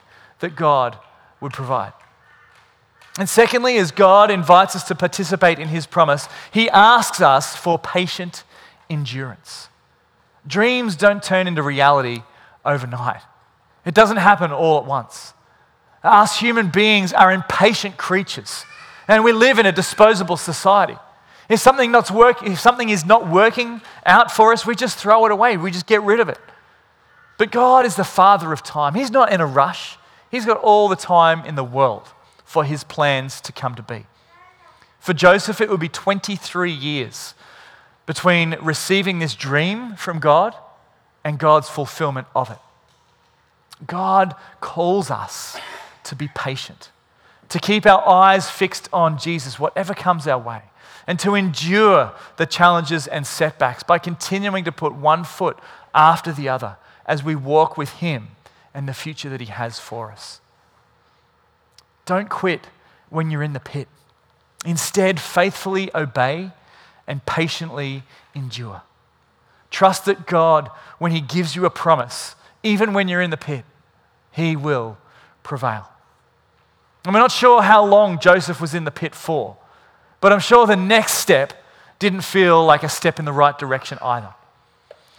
that 0.40 0.56
God 0.56 0.98
would 1.40 1.52
provide. 1.52 1.92
And 3.18 3.28
secondly, 3.28 3.78
as 3.78 3.92
God 3.92 4.30
invites 4.30 4.76
us 4.76 4.84
to 4.84 4.94
participate 4.94 5.58
in 5.58 5.68
his 5.68 5.86
promise, 5.86 6.28
he 6.50 6.68
asks 6.68 7.20
us 7.20 7.56
for 7.56 7.78
patient 7.78 8.44
endurance. 8.90 9.68
Dreams 10.46 10.96
don't 10.96 11.22
turn 11.22 11.46
into 11.46 11.62
reality 11.62 12.22
overnight. 12.64 13.22
It 13.84 13.94
doesn't 13.94 14.18
happen 14.18 14.52
all 14.52 14.78
at 14.78 14.84
once. 14.84 15.32
Us 16.02 16.38
human 16.38 16.68
beings 16.68 17.12
are 17.12 17.32
impatient 17.32 17.96
creatures, 17.96 18.64
and 19.08 19.24
we 19.24 19.32
live 19.32 19.58
in 19.58 19.66
a 19.66 19.72
disposable 19.72 20.36
society. 20.36 20.96
If 21.48 21.60
something, 21.60 21.90
not 21.90 22.10
work, 22.10 22.42
if 22.42 22.60
something 22.60 22.90
is 22.90 23.06
not 23.06 23.28
working 23.28 23.80
out 24.04 24.30
for 24.30 24.52
us, 24.52 24.66
we 24.66 24.74
just 24.74 24.98
throw 24.98 25.24
it 25.26 25.32
away, 25.32 25.56
we 25.56 25.70
just 25.70 25.86
get 25.86 26.02
rid 26.02 26.20
of 26.20 26.28
it. 26.28 26.38
But 27.38 27.50
God 27.50 27.86
is 27.86 27.96
the 27.96 28.04
Father 28.04 28.52
of 28.52 28.62
time. 28.62 28.94
He's 28.94 29.10
not 29.10 29.32
in 29.32 29.40
a 29.40 29.46
rush, 29.46 29.96
He's 30.30 30.44
got 30.44 30.58
all 30.58 30.88
the 30.88 30.96
time 30.96 31.44
in 31.44 31.54
the 31.54 31.64
world 31.64 32.12
for 32.46 32.64
His 32.64 32.84
plans 32.84 33.42
to 33.42 33.52
come 33.52 33.74
to 33.74 33.82
be. 33.82 34.06
For 34.98 35.12
Joseph, 35.12 35.60
it 35.60 35.68
would 35.68 35.80
be 35.80 35.88
23 35.88 36.72
years 36.72 37.34
between 38.06 38.56
receiving 38.62 39.18
this 39.18 39.34
dream 39.34 39.96
from 39.96 40.20
God 40.20 40.54
and 41.24 41.38
God's 41.38 41.68
fulfillment 41.68 42.28
of 42.34 42.50
it. 42.50 42.58
God 43.86 44.34
calls 44.60 45.10
us 45.10 45.58
to 46.04 46.14
be 46.14 46.28
patient, 46.34 46.90
to 47.48 47.58
keep 47.58 47.84
our 47.84 48.06
eyes 48.08 48.48
fixed 48.48 48.88
on 48.92 49.18
Jesus, 49.18 49.58
whatever 49.58 49.92
comes 49.92 50.26
our 50.26 50.38
way, 50.38 50.62
and 51.06 51.18
to 51.20 51.34
endure 51.34 52.12
the 52.36 52.46
challenges 52.46 53.06
and 53.06 53.26
setbacks 53.26 53.82
by 53.82 53.98
continuing 53.98 54.64
to 54.64 54.72
put 54.72 54.94
one 54.94 55.24
foot 55.24 55.58
after 55.94 56.32
the 56.32 56.48
other 56.48 56.76
as 57.04 57.22
we 57.22 57.34
walk 57.34 57.76
with 57.76 57.90
Him 57.94 58.28
and 58.72 58.88
the 58.88 58.94
future 58.94 59.28
that 59.28 59.40
He 59.40 59.46
has 59.46 59.78
for 59.78 60.10
us. 60.10 60.40
Don't 62.06 62.30
quit 62.30 62.68
when 63.10 63.30
you're 63.30 63.42
in 63.42 63.52
the 63.52 63.60
pit. 63.60 63.88
Instead, 64.64 65.20
faithfully 65.20 65.90
obey 65.94 66.50
and 67.06 67.24
patiently 67.26 68.02
endure. 68.34 68.82
Trust 69.70 70.06
that 70.06 70.26
God, 70.26 70.70
when 70.98 71.12
He 71.12 71.20
gives 71.20 71.54
you 71.54 71.66
a 71.66 71.70
promise, 71.70 72.34
even 72.62 72.92
when 72.94 73.08
you're 73.08 73.20
in 73.20 73.30
the 73.30 73.36
pit, 73.36 73.64
He 74.32 74.56
will 74.56 74.96
prevail. 75.42 75.88
And 77.04 77.14
we're 77.14 77.20
not 77.20 77.30
sure 77.30 77.62
how 77.62 77.84
long 77.84 78.18
Joseph 78.18 78.60
was 78.60 78.74
in 78.74 78.84
the 78.84 78.90
pit 78.90 79.14
for, 79.14 79.56
but 80.20 80.32
I'm 80.32 80.40
sure 80.40 80.66
the 80.66 80.74
next 80.74 81.14
step 81.14 81.52
didn't 81.98 82.22
feel 82.22 82.64
like 82.64 82.82
a 82.82 82.88
step 82.88 83.18
in 83.18 83.24
the 83.24 83.32
right 83.32 83.56
direction 83.56 83.98
either. 84.02 84.34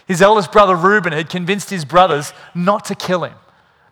His 0.07 0.21
eldest 0.21 0.51
brother 0.51 0.75
Reuben 0.75 1.13
had 1.13 1.29
convinced 1.29 1.69
his 1.69 1.85
brothers 1.85 2.33
not 2.55 2.85
to 2.85 2.95
kill 2.95 3.23
him, 3.23 3.35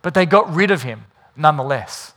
but 0.02 0.14
they 0.14 0.26
got 0.26 0.54
rid 0.54 0.72
of 0.72 0.84
him 0.84 1.06
nonetheless. 1.36 2.14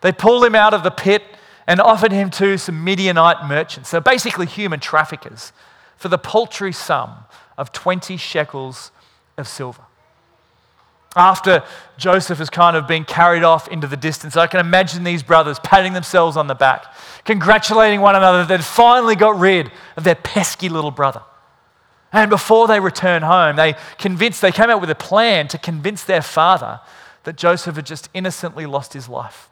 They 0.00 0.12
pulled 0.12 0.44
him 0.44 0.54
out 0.54 0.74
of 0.74 0.82
the 0.82 0.90
pit 0.90 1.22
and 1.66 1.80
offered 1.80 2.12
him 2.12 2.30
to 2.30 2.56
some 2.56 2.82
Midianite 2.82 3.46
merchants, 3.46 3.90
so 3.90 4.00
basically 4.00 4.46
human 4.46 4.80
traffickers, 4.80 5.52
for 5.96 6.08
the 6.08 6.18
paltry 6.18 6.72
sum 6.72 7.24
of 7.58 7.72
20 7.72 8.16
shekels 8.16 8.90
of 9.36 9.46
silver. 9.46 9.82
After 11.16 11.64
Joseph 11.96 12.38
has 12.38 12.50
kind 12.50 12.76
of 12.76 12.86
been 12.86 13.04
carried 13.04 13.42
off 13.42 13.66
into 13.68 13.86
the 13.86 13.96
distance, 13.96 14.36
I 14.36 14.46
can 14.46 14.60
imagine 14.60 15.04
these 15.04 15.22
brothers 15.22 15.58
patting 15.58 15.92
themselves 15.92 16.36
on 16.36 16.46
the 16.46 16.54
back, 16.54 16.94
congratulating 17.24 18.00
one 18.00 18.14
another 18.14 18.38
that 18.38 18.48
they'd 18.48 18.64
finally 18.64 19.16
got 19.16 19.38
rid 19.38 19.70
of 19.96 20.04
their 20.04 20.14
pesky 20.14 20.68
little 20.68 20.90
brother. 20.90 21.22
And 22.12 22.30
before 22.30 22.68
they 22.68 22.80
return 22.80 23.22
home, 23.22 23.56
they 23.56 23.74
convinced, 23.98 24.40
they 24.40 24.52
came 24.52 24.70
out 24.70 24.80
with 24.80 24.90
a 24.90 24.94
plan 24.94 25.48
to 25.48 25.58
convince 25.58 26.04
their 26.04 26.22
father 26.22 26.80
that 27.24 27.36
Joseph 27.36 27.76
had 27.76 27.84
just 27.84 28.08
innocently 28.14 28.64
lost 28.64 28.92
his 28.92 29.08
life. 29.08 29.50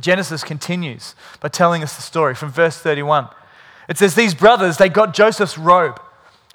Genesis 0.00 0.42
continues 0.42 1.14
by 1.40 1.48
telling 1.48 1.82
us 1.82 1.96
the 1.96 2.02
story 2.02 2.34
from 2.34 2.50
verse 2.50 2.78
31. 2.78 3.28
It 3.88 3.98
says, 3.98 4.14
These 4.14 4.34
brothers, 4.34 4.76
they 4.76 4.88
got 4.88 5.14
Joseph's 5.14 5.58
robe. 5.58 6.00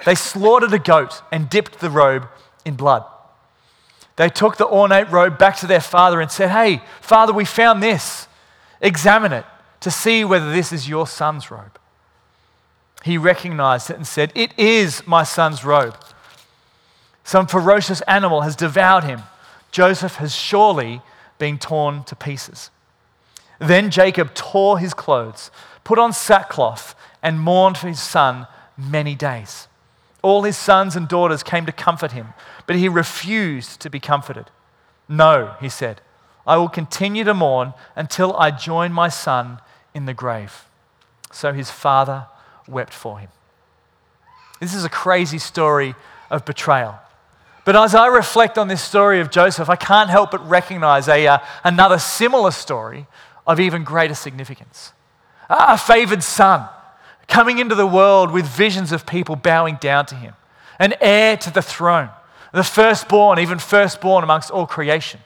They 0.05 0.15
slaughtered 0.15 0.73
a 0.73 0.79
goat 0.79 1.21
and 1.31 1.49
dipped 1.49 1.79
the 1.79 1.89
robe 1.89 2.27
in 2.65 2.75
blood. 2.75 3.05
They 4.15 4.29
took 4.29 4.57
the 4.57 4.67
ornate 4.67 5.09
robe 5.09 5.37
back 5.37 5.55
to 5.57 5.67
their 5.67 5.79
father 5.79 6.19
and 6.19 6.29
said, 6.29 6.49
Hey, 6.49 6.81
father, 7.01 7.31
we 7.31 7.45
found 7.45 7.81
this. 7.81 8.27
Examine 8.81 9.31
it 9.33 9.45
to 9.79 9.91
see 9.91 10.25
whether 10.25 10.51
this 10.51 10.73
is 10.73 10.89
your 10.89 11.07
son's 11.07 11.49
robe. 11.49 11.79
He 13.03 13.17
recognized 13.17 13.89
it 13.89 13.95
and 13.95 14.05
said, 14.05 14.31
It 14.35 14.57
is 14.57 15.05
my 15.07 15.23
son's 15.23 15.63
robe. 15.63 15.95
Some 17.23 17.47
ferocious 17.47 18.01
animal 18.01 18.41
has 18.41 18.55
devoured 18.55 19.03
him. 19.05 19.21
Joseph 19.71 20.15
has 20.15 20.35
surely 20.35 21.01
been 21.37 21.57
torn 21.57 22.03
to 22.05 22.15
pieces. 22.15 22.71
Then 23.59 23.91
Jacob 23.91 24.33
tore 24.33 24.79
his 24.79 24.93
clothes, 24.93 25.51
put 25.83 25.99
on 25.99 26.13
sackcloth, 26.13 26.95
and 27.21 27.39
mourned 27.39 27.77
for 27.77 27.87
his 27.87 28.01
son 28.01 28.47
many 28.77 29.15
days. 29.15 29.67
All 30.21 30.43
his 30.43 30.57
sons 30.57 30.95
and 30.95 31.07
daughters 31.07 31.43
came 31.43 31.65
to 31.65 31.71
comfort 31.71 32.13
him, 32.13 32.33
but 32.65 32.75
he 32.75 32.89
refused 32.89 33.79
to 33.81 33.89
be 33.89 33.99
comforted. 33.99 34.49
No, 35.07 35.55
he 35.61 35.69
said, 35.69 36.01
I 36.47 36.57
will 36.57 36.69
continue 36.69 37.23
to 37.23 37.33
mourn 37.33 37.73
until 37.95 38.35
I 38.37 38.51
join 38.51 38.91
my 38.91 39.09
son 39.09 39.59
in 39.93 40.05
the 40.05 40.13
grave. 40.13 40.65
So 41.31 41.53
his 41.53 41.69
father 41.69 42.27
wept 42.67 42.93
for 42.93 43.19
him. 43.19 43.29
This 44.59 44.73
is 44.73 44.83
a 44.83 44.89
crazy 44.89 45.37
story 45.37 45.95
of 46.29 46.45
betrayal. 46.45 46.99
But 47.65 47.75
as 47.75 47.93
I 47.93 48.07
reflect 48.07 48.57
on 48.57 48.67
this 48.67 48.81
story 48.81 49.19
of 49.19 49.29
Joseph, 49.29 49.69
I 49.69 49.75
can't 49.75 50.09
help 50.09 50.31
but 50.31 50.47
recognize 50.49 51.07
a, 51.07 51.27
uh, 51.27 51.37
another 51.63 51.99
similar 51.99 52.51
story 52.51 53.05
of 53.49 53.59
even 53.59 53.83
greater 53.83 54.13
significance. 54.13 54.93
A 55.49 55.75
favored 55.75 56.21
son 56.21 56.69
coming 57.27 57.57
into 57.57 57.73
the 57.73 57.87
world 57.87 58.29
with 58.29 58.45
visions 58.45 58.91
of 58.91 59.07
people 59.07 59.35
bowing 59.35 59.77
down 59.81 60.05
to 60.05 60.15
him, 60.15 60.35
an 60.77 60.93
heir 61.01 61.35
to 61.37 61.51
the 61.51 61.63
throne, 61.63 62.09
the 62.53 62.63
firstborn, 62.63 63.39
even 63.39 63.57
firstborn 63.57 64.23
amongst 64.23 64.51
all 64.51 64.67
creation. 64.67 65.19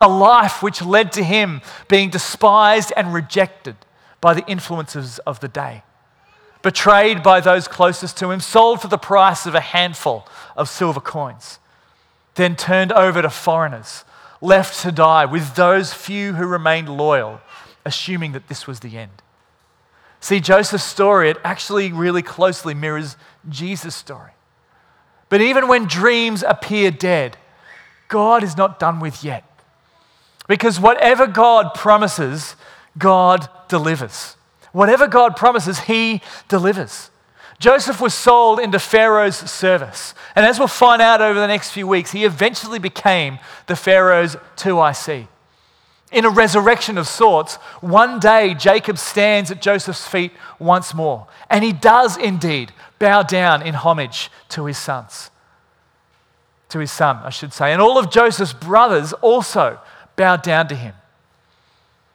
A 0.00 0.08
life 0.08 0.62
which 0.62 0.80
led 0.80 1.12
to 1.12 1.22
him 1.22 1.60
being 1.88 2.08
despised 2.08 2.90
and 2.96 3.12
rejected 3.12 3.76
by 4.22 4.32
the 4.32 4.46
influences 4.46 5.18
of 5.20 5.40
the 5.40 5.48
day. 5.48 5.82
Betrayed 6.62 7.22
by 7.22 7.40
those 7.40 7.68
closest 7.68 8.16
to 8.18 8.30
him, 8.30 8.40
sold 8.40 8.80
for 8.80 8.88
the 8.88 8.96
price 8.96 9.44
of 9.44 9.54
a 9.54 9.60
handful 9.60 10.26
of 10.56 10.70
silver 10.70 11.00
coins, 11.00 11.58
then 12.34 12.56
turned 12.56 12.92
over 12.92 13.20
to 13.20 13.28
foreigners, 13.28 14.04
left 14.40 14.80
to 14.80 14.90
die 14.90 15.26
with 15.26 15.54
those 15.54 15.92
few 15.92 16.32
who 16.34 16.46
remained 16.46 16.88
loyal 16.88 17.40
assuming 17.88 18.32
that 18.32 18.46
this 18.46 18.66
was 18.68 18.80
the 18.80 18.96
end. 18.96 19.22
See, 20.20 20.38
Joseph's 20.38 20.84
story, 20.84 21.30
it 21.30 21.38
actually 21.42 21.90
really 21.90 22.22
closely 22.22 22.74
mirrors 22.74 23.16
Jesus' 23.48 23.96
story. 23.96 24.32
But 25.28 25.40
even 25.40 25.66
when 25.66 25.86
dreams 25.86 26.44
appear 26.46 26.90
dead, 26.90 27.36
God 28.08 28.42
is 28.44 28.56
not 28.56 28.78
done 28.78 29.00
with 29.00 29.24
yet. 29.24 29.44
Because 30.46 30.80
whatever 30.80 31.26
God 31.26 31.74
promises, 31.74 32.56
God 32.96 33.48
delivers. 33.68 34.36
Whatever 34.72 35.06
God 35.06 35.36
promises, 35.36 35.80
He 35.80 36.22
delivers. 36.48 37.10
Joseph 37.58 38.00
was 38.00 38.14
sold 38.14 38.60
into 38.60 38.78
Pharaoh's 38.78 39.36
service. 39.36 40.14
And 40.36 40.46
as 40.46 40.58
we'll 40.58 40.68
find 40.68 41.02
out 41.02 41.20
over 41.20 41.38
the 41.38 41.46
next 41.46 41.72
few 41.72 41.88
weeks, 41.88 42.12
he 42.12 42.24
eventually 42.24 42.78
became 42.78 43.40
the 43.66 43.74
Pharaoh's 43.74 44.36
2IC. 44.56 45.26
In 46.10 46.24
a 46.24 46.30
resurrection 46.30 46.96
of 46.96 47.06
sorts, 47.06 47.56
one 47.80 48.18
day 48.18 48.54
Jacob 48.54 48.98
stands 48.98 49.50
at 49.50 49.60
Joseph's 49.60 50.06
feet 50.06 50.32
once 50.58 50.94
more. 50.94 51.26
And 51.50 51.62
he 51.62 51.72
does 51.72 52.16
indeed 52.16 52.72
bow 52.98 53.22
down 53.22 53.62
in 53.62 53.74
homage 53.74 54.30
to 54.50 54.64
his 54.64 54.78
sons. 54.78 55.30
To 56.70 56.78
his 56.78 56.90
son, 56.90 57.16
I 57.22 57.30
should 57.30 57.52
say. 57.52 57.72
And 57.72 57.82
all 57.82 57.98
of 57.98 58.10
Joseph's 58.10 58.52
brothers 58.52 59.12
also 59.14 59.78
bowed 60.16 60.42
down 60.42 60.68
to 60.68 60.74
him. 60.74 60.94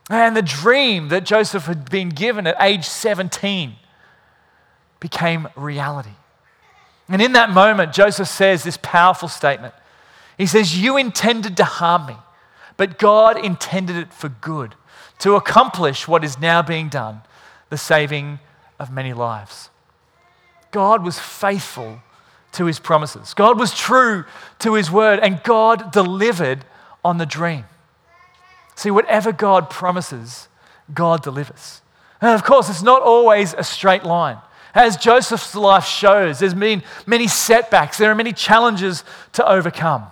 And 0.10 0.36
the 0.36 0.42
dream 0.42 1.10
that 1.10 1.24
Joseph 1.24 1.66
had 1.66 1.90
been 1.90 2.10
given 2.10 2.46
at 2.46 2.56
age 2.60 2.86
17 2.86 3.76
became 5.00 5.48
reality. 5.56 6.10
And 7.10 7.22
in 7.22 7.34
that 7.34 7.50
moment, 7.50 7.94
Joseph 7.94 8.28
says 8.28 8.64
this 8.64 8.78
powerful 8.82 9.28
statement. 9.28 9.74
He 10.38 10.46
says, 10.46 10.80
You 10.80 10.98
intended 10.98 11.58
to 11.58 11.64
harm 11.64 12.08
me, 12.08 12.16
but 12.84 13.00
God 13.00 13.38
intended 13.42 13.96
it 13.96 14.14
for 14.14 14.28
good, 14.28 14.76
to 15.20 15.36
accomplish 15.36 16.06
what 16.06 16.22
is 16.22 16.38
now 16.38 16.62
being 16.62 16.90
done, 16.90 17.22
the 17.70 17.78
saving 17.78 18.40
of 18.78 18.92
many 18.92 19.14
lives. 19.14 19.70
God 20.72 21.02
was 21.02 21.18
faithful 21.18 22.02
to 22.52 22.66
his 22.66 22.80
promises. 22.80 23.34
God 23.34 23.58
was 23.58 23.74
true 23.74 24.26
to 24.60 24.74
his 24.74 24.92
word, 24.92 25.20
and 25.20 25.42
God 25.44 25.94
delivered 25.94 26.66
on 27.06 27.20
the 27.20 27.26
dream. 27.26 27.64
See, 28.76 28.92
whatever 28.92 29.32
God 29.32 29.70
promises, 29.70 30.50
God 30.94 31.24
delivers. 31.24 31.82
And 32.20 32.32
of 32.32 32.44
course, 32.44 32.70
it's 32.70 32.84
not 32.84 33.02
always 33.02 33.54
a 33.54 33.64
straight 33.64 34.04
line. 34.04 34.40
As 34.76 34.98
Joseph's 34.98 35.56
life 35.56 35.86
shows, 35.86 36.40
there's 36.40 36.54
been 36.54 36.84
many 37.06 37.30
setbacks, 37.30 37.98
there 37.98 38.12
are 38.12 38.16
many 38.16 38.34
challenges 38.34 39.06
to 39.32 39.50
overcome. 39.50 40.08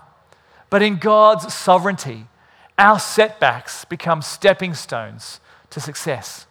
But 0.69 0.81
in 0.81 0.99
God's 0.99 1.53
sovereignty, 1.53 2.27
our 2.81 2.99
setbacks 2.99 3.85
become 3.85 4.23
stepping 4.23 4.73
stones 4.73 5.39
to 5.69 5.79
success. 5.79 6.47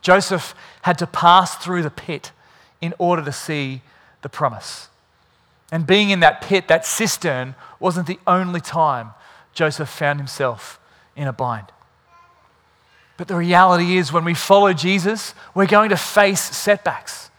Joseph 0.00 0.54
had 0.82 0.96
to 0.98 1.06
pass 1.06 1.56
through 1.56 1.82
the 1.82 1.90
pit 1.90 2.32
in 2.80 2.94
order 2.96 3.22
to 3.22 3.30
see 3.30 3.82
the 4.22 4.30
promise. 4.30 4.88
And 5.70 5.86
being 5.86 6.08
in 6.08 6.20
that 6.20 6.40
pit, 6.40 6.68
that 6.68 6.86
cistern, 6.86 7.54
wasn't 7.78 8.06
the 8.06 8.18
only 8.26 8.62
time 8.62 9.10
Joseph 9.52 9.90
found 9.90 10.18
himself 10.18 10.80
in 11.14 11.28
a 11.28 11.34
bind. 11.34 11.66
But 13.18 13.28
the 13.28 13.36
reality 13.36 13.98
is, 13.98 14.14
when 14.14 14.24
we 14.24 14.32
follow 14.32 14.72
Jesus, 14.72 15.34
we're 15.54 15.66
going 15.66 15.90
to 15.90 15.98
face 15.98 16.40
setbacks. 16.40 17.30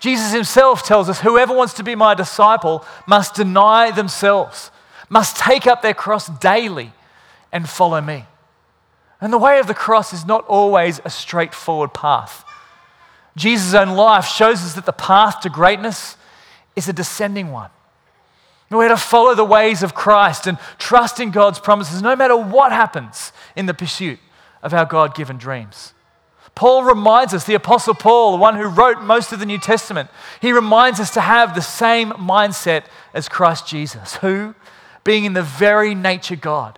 Jesus 0.00 0.32
himself 0.32 0.82
tells 0.82 1.10
us 1.10 1.20
whoever 1.20 1.54
wants 1.54 1.74
to 1.74 1.84
be 1.84 1.94
my 1.94 2.14
disciple 2.14 2.86
must 3.06 3.34
deny 3.34 3.90
themselves, 3.90 4.70
must 5.10 5.36
take 5.36 5.66
up 5.66 5.82
their 5.82 5.92
cross 5.92 6.28
daily 6.28 6.92
and 7.52 7.68
follow 7.68 8.00
me. 8.00 8.26
And 9.20 9.32
the 9.32 9.38
way 9.38 9.58
of 9.58 9.66
the 9.66 9.74
cross 9.74 10.12
is 10.12 10.24
not 10.24 10.46
always 10.46 11.00
a 11.04 11.10
straightforward 11.10 11.92
path. 11.92 12.44
Jesus' 13.36 13.74
own 13.74 13.90
life 13.90 14.26
shows 14.26 14.62
us 14.62 14.74
that 14.74 14.86
the 14.86 14.92
path 14.92 15.40
to 15.40 15.50
greatness 15.50 16.16
is 16.76 16.88
a 16.88 16.92
descending 16.92 17.50
one. 17.50 17.70
We're 18.70 18.88
to 18.88 18.96
follow 18.96 19.34
the 19.34 19.44
ways 19.44 19.82
of 19.82 19.94
Christ 19.94 20.46
and 20.46 20.58
trust 20.78 21.20
in 21.20 21.30
God's 21.30 21.58
promises 21.58 22.02
no 22.02 22.14
matter 22.14 22.36
what 22.36 22.70
happens 22.70 23.32
in 23.56 23.66
the 23.66 23.74
pursuit 23.74 24.18
of 24.62 24.74
our 24.74 24.84
God 24.84 25.14
given 25.14 25.38
dreams. 25.38 25.94
Paul 26.54 26.82
reminds 26.84 27.32
us, 27.32 27.44
the 27.44 27.54
Apostle 27.54 27.94
Paul, 27.94 28.32
the 28.32 28.38
one 28.38 28.56
who 28.56 28.66
wrote 28.66 29.00
most 29.00 29.32
of 29.32 29.38
the 29.38 29.46
New 29.46 29.58
Testament, 29.58 30.10
he 30.40 30.52
reminds 30.52 31.00
us 31.00 31.10
to 31.12 31.20
have 31.20 31.54
the 31.54 31.62
same 31.62 32.10
mindset 32.10 32.84
as 33.14 33.28
Christ 33.28 33.66
Jesus, 33.66 34.16
who, 34.16 34.54
being 35.04 35.24
in 35.24 35.34
the 35.34 35.42
very 35.42 35.94
nature 35.94 36.36
God, 36.36 36.77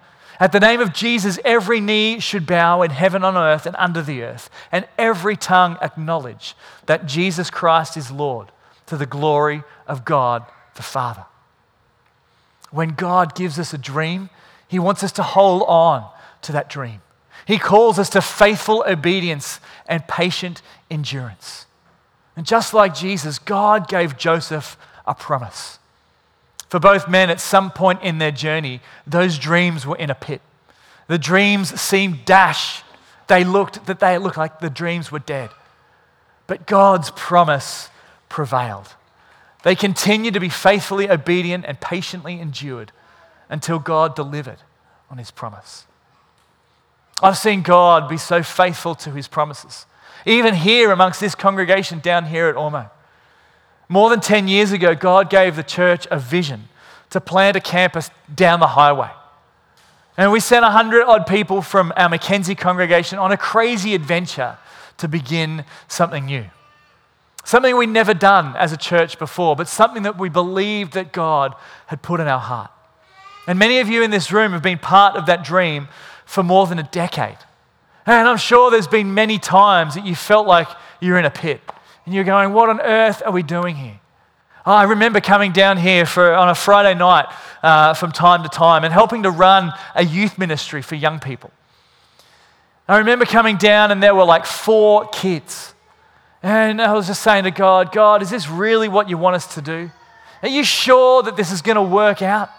At 0.41 0.51
the 0.51 0.59
name 0.59 0.81
of 0.81 0.91
Jesus, 0.91 1.37
every 1.45 1.79
knee 1.79 2.19
should 2.19 2.47
bow 2.47 2.81
in 2.81 2.89
heaven, 2.89 3.23
on 3.23 3.37
earth, 3.37 3.67
and 3.67 3.75
under 3.77 4.01
the 4.01 4.23
earth, 4.23 4.49
and 4.71 4.87
every 4.97 5.37
tongue 5.37 5.77
acknowledge 5.83 6.55
that 6.87 7.05
Jesus 7.05 7.51
Christ 7.51 7.95
is 7.95 8.09
Lord 8.09 8.51
to 8.87 8.97
the 8.97 9.05
glory 9.05 9.63
of 9.87 10.03
God 10.03 10.43
the 10.73 10.81
Father. 10.81 11.25
When 12.71 12.95
God 12.95 13.35
gives 13.35 13.59
us 13.59 13.71
a 13.71 13.77
dream, 13.77 14.31
he 14.67 14.79
wants 14.79 15.03
us 15.03 15.11
to 15.13 15.23
hold 15.23 15.61
on 15.67 16.09
to 16.41 16.51
that 16.53 16.69
dream. 16.69 17.03
He 17.45 17.59
calls 17.59 17.99
us 17.99 18.09
to 18.09 18.21
faithful 18.21 18.83
obedience 18.87 19.59
and 19.85 20.07
patient 20.07 20.63
endurance. 20.89 21.67
And 22.35 22.47
just 22.47 22.73
like 22.73 22.95
Jesus, 22.95 23.37
God 23.37 23.87
gave 23.87 24.17
Joseph 24.17 24.75
a 25.05 25.13
promise. 25.13 25.77
For 26.71 26.79
both 26.79 27.09
men, 27.09 27.29
at 27.29 27.41
some 27.41 27.69
point 27.69 28.01
in 28.01 28.17
their 28.17 28.31
journey, 28.31 28.79
those 29.05 29.37
dreams 29.37 29.85
were 29.85 29.97
in 29.97 30.09
a 30.09 30.15
pit. 30.15 30.41
The 31.07 31.17
dreams 31.17 31.77
seemed 31.81 32.23
dashed. 32.23 32.85
They 33.27 33.43
looked 33.43 33.87
that 33.87 33.99
they 33.99 34.17
looked 34.17 34.37
like 34.37 34.61
the 34.61 34.69
dreams 34.69 35.11
were 35.11 35.19
dead. 35.19 35.49
But 36.47 36.67
God's 36.67 37.11
promise 37.11 37.89
prevailed. 38.29 38.87
They 39.63 39.75
continued 39.75 40.33
to 40.33 40.39
be 40.39 40.47
faithfully 40.47 41.09
obedient 41.09 41.65
and 41.65 41.77
patiently 41.81 42.39
endured 42.39 42.93
until 43.49 43.77
God 43.77 44.15
delivered 44.15 44.59
on 45.09 45.17
his 45.17 45.29
promise. 45.29 45.85
I've 47.21 47.37
seen 47.37 47.63
God 47.63 48.07
be 48.07 48.15
so 48.15 48.43
faithful 48.43 48.95
to 48.95 49.11
his 49.11 49.27
promises, 49.27 49.85
even 50.25 50.53
here 50.53 50.93
amongst 50.93 51.19
this 51.19 51.35
congregation 51.35 51.99
down 51.99 52.27
here 52.27 52.47
at 52.47 52.55
Ormeau. 52.55 52.89
More 53.91 54.09
than 54.09 54.21
10 54.21 54.47
years 54.47 54.71
ago, 54.71 54.95
God 54.95 55.29
gave 55.29 55.57
the 55.57 55.63
church 55.63 56.07
a 56.09 56.17
vision 56.17 56.69
to 57.09 57.19
plant 57.19 57.57
a 57.57 57.59
campus 57.59 58.09
down 58.33 58.61
the 58.61 58.67
highway. 58.67 59.09
And 60.15 60.31
we 60.31 60.39
sent 60.39 60.63
100 60.63 61.03
odd 61.03 61.27
people 61.27 61.61
from 61.61 61.91
our 61.97 62.07
Mackenzie 62.07 62.55
congregation 62.55 63.19
on 63.19 63.33
a 63.33 63.37
crazy 63.37 63.93
adventure 63.93 64.57
to 64.95 65.09
begin 65.09 65.65
something 65.89 66.25
new. 66.25 66.45
Something 67.43 67.75
we'd 67.75 67.89
never 67.89 68.13
done 68.13 68.55
as 68.55 68.71
a 68.71 68.77
church 68.77 69.19
before, 69.19 69.57
but 69.57 69.67
something 69.67 70.03
that 70.03 70.17
we 70.17 70.29
believed 70.29 70.93
that 70.93 71.11
God 71.11 71.53
had 71.87 72.01
put 72.01 72.21
in 72.21 72.29
our 72.29 72.39
heart. 72.39 72.71
And 73.45 73.59
many 73.59 73.79
of 73.79 73.89
you 73.89 74.03
in 74.03 74.11
this 74.11 74.31
room 74.31 74.53
have 74.53 74.63
been 74.63 74.79
part 74.79 75.17
of 75.17 75.25
that 75.25 75.43
dream 75.43 75.89
for 76.25 76.43
more 76.43 76.65
than 76.65 76.79
a 76.79 76.83
decade. 76.83 77.39
And 78.05 78.25
I'm 78.25 78.37
sure 78.37 78.71
there's 78.71 78.87
been 78.87 79.13
many 79.13 79.37
times 79.37 79.95
that 79.95 80.05
you 80.05 80.15
felt 80.15 80.47
like 80.47 80.69
you're 81.01 81.19
in 81.19 81.25
a 81.25 81.29
pit 81.29 81.59
and 82.11 82.15
you're 82.17 82.25
going, 82.25 82.51
What 82.51 82.67
on 82.67 82.81
earth 82.81 83.23
are 83.25 83.31
we 83.31 83.41
doing 83.41 83.73
here? 83.73 83.97
Oh, 84.65 84.73
I 84.73 84.83
remember 84.83 85.21
coming 85.21 85.53
down 85.53 85.77
here 85.77 86.05
for, 86.05 86.33
on 86.33 86.49
a 86.49 86.55
Friday 86.55 86.93
night 86.93 87.25
uh, 87.63 87.93
from 87.93 88.11
time 88.11 88.43
to 88.43 88.49
time 88.49 88.83
and 88.83 88.91
helping 88.93 89.23
to 89.23 89.31
run 89.31 89.71
a 89.95 90.03
youth 90.03 90.37
ministry 90.37 90.81
for 90.81 90.95
young 90.95 91.21
people. 91.21 91.51
I 92.85 92.97
remember 92.97 93.23
coming 93.23 93.55
down 93.55 93.91
and 93.91 94.03
there 94.03 94.13
were 94.13 94.25
like 94.25 94.45
four 94.45 95.07
kids. 95.07 95.73
And 96.43 96.81
I 96.81 96.91
was 96.91 97.07
just 97.07 97.23
saying 97.23 97.45
to 97.45 97.51
God, 97.51 97.93
God, 97.93 98.21
is 98.21 98.29
this 98.29 98.49
really 98.49 98.89
what 98.89 99.07
you 99.07 99.17
want 99.17 99.37
us 99.37 99.55
to 99.55 99.61
do? 99.61 99.89
Are 100.41 100.49
you 100.49 100.65
sure 100.65 101.23
that 101.23 101.37
this 101.37 101.49
is 101.49 101.61
going 101.61 101.77
to 101.77 101.81
work 101.81 102.21
out? 102.21 102.49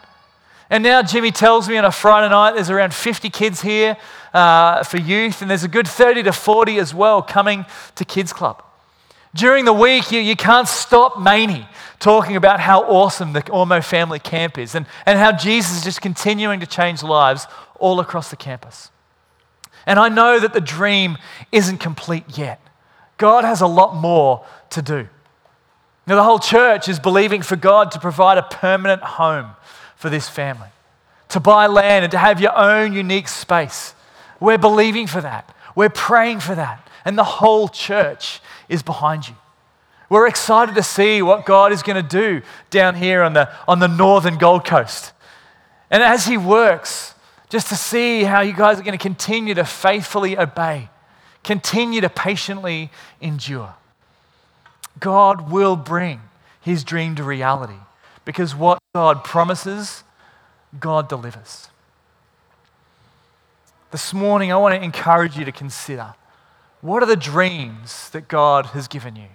And 0.70 0.82
now 0.82 1.02
Jimmy 1.02 1.30
tells 1.30 1.68
me 1.68 1.76
on 1.76 1.84
a 1.84 1.92
Friday 1.92 2.30
night 2.30 2.54
there's 2.54 2.70
around 2.70 2.94
50 2.94 3.28
kids 3.28 3.60
here 3.60 3.98
uh, 4.32 4.82
for 4.82 4.96
youth, 4.96 5.42
and 5.42 5.50
there's 5.50 5.64
a 5.64 5.68
good 5.68 5.86
30 5.86 6.22
to 6.22 6.32
40 6.32 6.78
as 6.78 6.94
well 6.94 7.20
coming 7.20 7.66
to 7.96 8.06
Kids 8.06 8.32
Club. 8.32 8.64
During 9.34 9.64
the 9.64 9.72
week, 9.72 10.12
you, 10.12 10.20
you 10.20 10.36
can't 10.36 10.68
stop 10.68 11.18
Maney 11.18 11.66
talking 11.98 12.36
about 12.36 12.60
how 12.60 12.82
awesome 12.82 13.32
the 13.32 13.42
Ormeau 13.42 13.82
family 13.82 14.18
camp 14.18 14.58
is 14.58 14.74
and, 14.74 14.86
and 15.06 15.18
how 15.18 15.32
Jesus 15.32 15.78
is 15.78 15.84
just 15.84 16.02
continuing 16.02 16.60
to 16.60 16.66
change 16.66 17.02
lives 17.02 17.46
all 17.78 18.00
across 18.00 18.30
the 18.30 18.36
campus. 18.36 18.90
And 19.86 19.98
I 19.98 20.08
know 20.08 20.38
that 20.38 20.52
the 20.52 20.60
dream 20.60 21.16
isn't 21.50 21.78
complete 21.78 22.36
yet. 22.36 22.60
God 23.16 23.44
has 23.44 23.60
a 23.60 23.66
lot 23.66 23.94
more 23.96 24.44
to 24.70 24.82
do. 24.82 25.08
Now, 26.06 26.16
the 26.16 26.24
whole 26.24 26.38
church 26.38 26.88
is 26.88 26.98
believing 26.98 27.42
for 27.42 27.56
God 27.56 27.92
to 27.92 28.00
provide 28.00 28.36
a 28.36 28.42
permanent 28.42 29.02
home 29.02 29.52
for 29.96 30.10
this 30.10 30.28
family. 30.28 30.68
To 31.30 31.40
buy 31.40 31.68
land 31.68 32.04
and 32.04 32.10
to 32.10 32.18
have 32.18 32.40
your 32.40 32.56
own 32.56 32.92
unique 32.92 33.28
space. 33.28 33.94
We're 34.40 34.58
believing 34.58 35.06
for 35.06 35.20
that. 35.20 35.54
We're 35.74 35.88
praying 35.88 36.40
for 36.40 36.54
that. 36.54 36.88
And 37.04 37.16
the 37.16 37.24
whole 37.24 37.68
church 37.68 38.40
is 38.72 38.82
behind 38.82 39.28
you. 39.28 39.34
We're 40.08 40.26
excited 40.26 40.74
to 40.74 40.82
see 40.82 41.22
what 41.22 41.46
God 41.46 41.72
is 41.72 41.82
going 41.82 42.02
to 42.02 42.08
do 42.08 42.42
down 42.70 42.94
here 42.94 43.22
on 43.22 43.32
the, 43.34 43.50
on 43.68 43.78
the 43.78 43.88
northern 43.88 44.36
Gold 44.36 44.64
Coast. 44.64 45.12
And 45.90 46.02
as 46.02 46.26
He 46.26 46.36
works, 46.36 47.14
just 47.48 47.68
to 47.68 47.76
see 47.76 48.24
how 48.24 48.40
you 48.40 48.54
guys 48.54 48.80
are 48.80 48.82
going 48.82 48.98
to 48.98 49.02
continue 49.02 49.54
to 49.54 49.64
faithfully 49.64 50.38
obey, 50.38 50.88
continue 51.44 52.00
to 52.00 52.08
patiently 52.08 52.90
endure. 53.20 53.74
God 54.98 55.50
will 55.50 55.76
bring 55.76 56.20
His 56.60 56.84
dream 56.84 57.14
to 57.16 57.22
reality 57.22 57.80
because 58.24 58.54
what 58.54 58.78
God 58.94 59.24
promises, 59.24 60.04
God 60.78 61.08
delivers. 61.08 61.68
This 63.90 64.14
morning, 64.14 64.50
I 64.50 64.56
want 64.56 64.74
to 64.74 64.82
encourage 64.82 65.36
you 65.36 65.44
to 65.44 65.52
consider 65.52 66.14
what 66.82 67.02
are 67.02 67.06
the 67.06 67.16
dreams 67.16 68.10
that 68.10 68.28
God 68.28 68.66
has 68.66 68.88
given 68.88 69.16
you? 69.16 69.28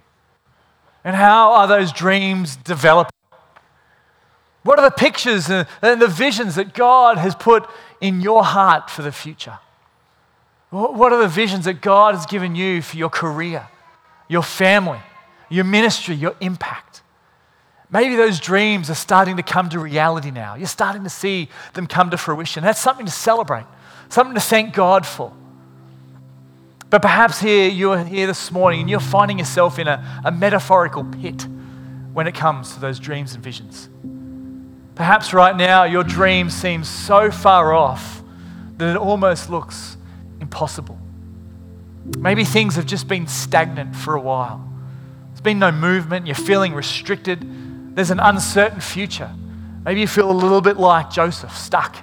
And 1.02 1.16
how 1.16 1.52
are 1.52 1.66
those 1.66 1.92
dreams 1.92 2.54
developing? 2.54 3.10
What 4.62 4.78
are 4.78 4.84
the 4.84 4.94
pictures 4.94 5.48
and 5.48 5.66
the 5.82 6.06
visions 6.06 6.54
that 6.56 6.74
God 6.74 7.16
has 7.16 7.34
put 7.34 7.68
in 8.00 8.20
your 8.20 8.44
heart 8.44 8.90
for 8.90 9.02
the 9.02 9.12
future? 9.12 9.58
What 10.70 11.12
are 11.12 11.22
the 11.22 11.28
visions 11.28 11.64
that 11.64 11.80
God 11.80 12.14
has 12.14 12.26
given 12.26 12.54
you 12.54 12.82
for 12.82 12.98
your 12.98 13.08
career, 13.08 13.66
your 14.28 14.42
family, 14.42 15.00
your 15.48 15.64
ministry, 15.64 16.14
your 16.14 16.36
impact? 16.40 17.02
Maybe 17.90 18.16
those 18.16 18.38
dreams 18.38 18.90
are 18.90 18.94
starting 18.94 19.38
to 19.38 19.42
come 19.42 19.70
to 19.70 19.78
reality 19.78 20.30
now. 20.30 20.54
You're 20.54 20.66
starting 20.66 21.04
to 21.04 21.10
see 21.10 21.48
them 21.72 21.86
come 21.86 22.10
to 22.10 22.18
fruition. 22.18 22.62
That's 22.62 22.80
something 22.80 23.06
to 23.06 23.12
celebrate, 23.12 23.64
something 24.10 24.34
to 24.34 24.40
thank 24.42 24.74
God 24.74 25.06
for. 25.06 25.32
But 26.90 27.02
perhaps 27.02 27.40
here 27.40 27.68
you're 27.68 28.02
here 28.04 28.26
this 28.26 28.50
morning 28.50 28.80
and 28.80 28.90
you're 28.90 29.00
finding 29.00 29.38
yourself 29.38 29.78
in 29.78 29.88
a, 29.88 30.22
a 30.24 30.32
metaphorical 30.32 31.04
pit 31.04 31.46
when 32.14 32.26
it 32.26 32.34
comes 32.34 32.74
to 32.74 32.80
those 32.80 32.98
dreams 32.98 33.34
and 33.34 33.44
visions. 33.44 33.88
Perhaps 34.94 35.32
right 35.32 35.54
now 35.54 35.84
your 35.84 36.02
dream 36.02 36.50
seems 36.50 36.88
so 36.88 37.30
far 37.30 37.74
off 37.74 38.22
that 38.78 38.90
it 38.90 38.96
almost 38.96 39.50
looks 39.50 39.96
impossible. 40.40 40.98
Maybe 42.18 42.44
things 42.44 42.76
have 42.76 42.86
just 42.86 43.06
been 43.06 43.26
stagnant 43.26 43.94
for 43.94 44.14
a 44.14 44.20
while. 44.20 44.66
There's 45.28 45.40
been 45.40 45.58
no 45.58 45.70
movement, 45.70 46.26
you're 46.26 46.34
feeling 46.34 46.74
restricted, 46.74 47.44
there's 47.94 48.10
an 48.10 48.20
uncertain 48.20 48.80
future. 48.80 49.30
Maybe 49.84 50.00
you 50.00 50.08
feel 50.08 50.30
a 50.30 50.32
little 50.32 50.60
bit 50.60 50.78
like 50.78 51.10
Joseph, 51.10 51.56
stuck 51.56 51.96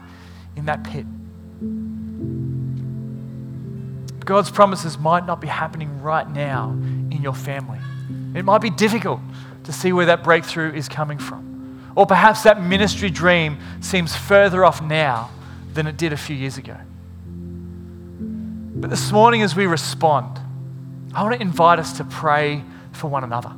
in 0.56 0.66
that 0.66 0.84
pit. 0.84 1.06
God's 4.26 4.50
promises 4.50 4.98
might 4.98 5.26
not 5.26 5.40
be 5.40 5.48
happening 5.48 6.02
right 6.02 6.30
now 6.30 6.72
in 6.72 7.20
your 7.22 7.36
family. 7.36 7.80
It 8.34 8.44
might 8.44 8.62
be 8.62 8.72
difficult 8.72 9.22
to 9.64 9.72
see 9.72 9.94
where 9.94 10.08
that 10.08 10.24
breakthrough 10.24 10.74
is 10.74 10.90
coming 10.90 11.20
from. 11.20 11.94
Or 11.96 12.06
perhaps 12.06 12.44
that 12.44 12.62
ministry 12.62 13.10
dream 13.10 13.60
seems 13.82 14.16
further 14.16 14.66
off 14.66 14.82
now 14.82 15.30
than 15.74 15.88
it 15.88 15.96
did 15.96 16.12
a 16.12 16.18
few 16.18 16.36
years 16.36 16.58
ago. 16.58 16.76
But 18.78 18.90
this 18.90 19.12
morning, 19.12 19.44
as 19.44 19.56
we 19.56 19.68
respond, 19.68 20.40
I 21.14 21.24
want 21.24 21.36
to 21.36 21.42
invite 21.42 21.80
us 21.80 21.98
to 21.98 22.04
pray 22.04 22.64
for 22.92 23.08
one 23.08 23.24
another. 23.24 23.54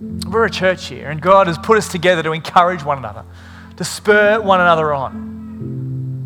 We're 0.00 0.46
a 0.46 0.50
church 0.50 0.86
here, 0.86 1.10
and 1.10 1.20
God 1.20 1.48
has 1.48 1.58
put 1.58 1.76
us 1.76 1.88
together 1.88 2.22
to 2.22 2.32
encourage 2.32 2.82
one 2.82 2.98
another, 2.98 3.24
to 3.76 3.84
spur 3.84 4.40
one 4.40 4.60
another 4.60 4.94
on. 4.94 5.12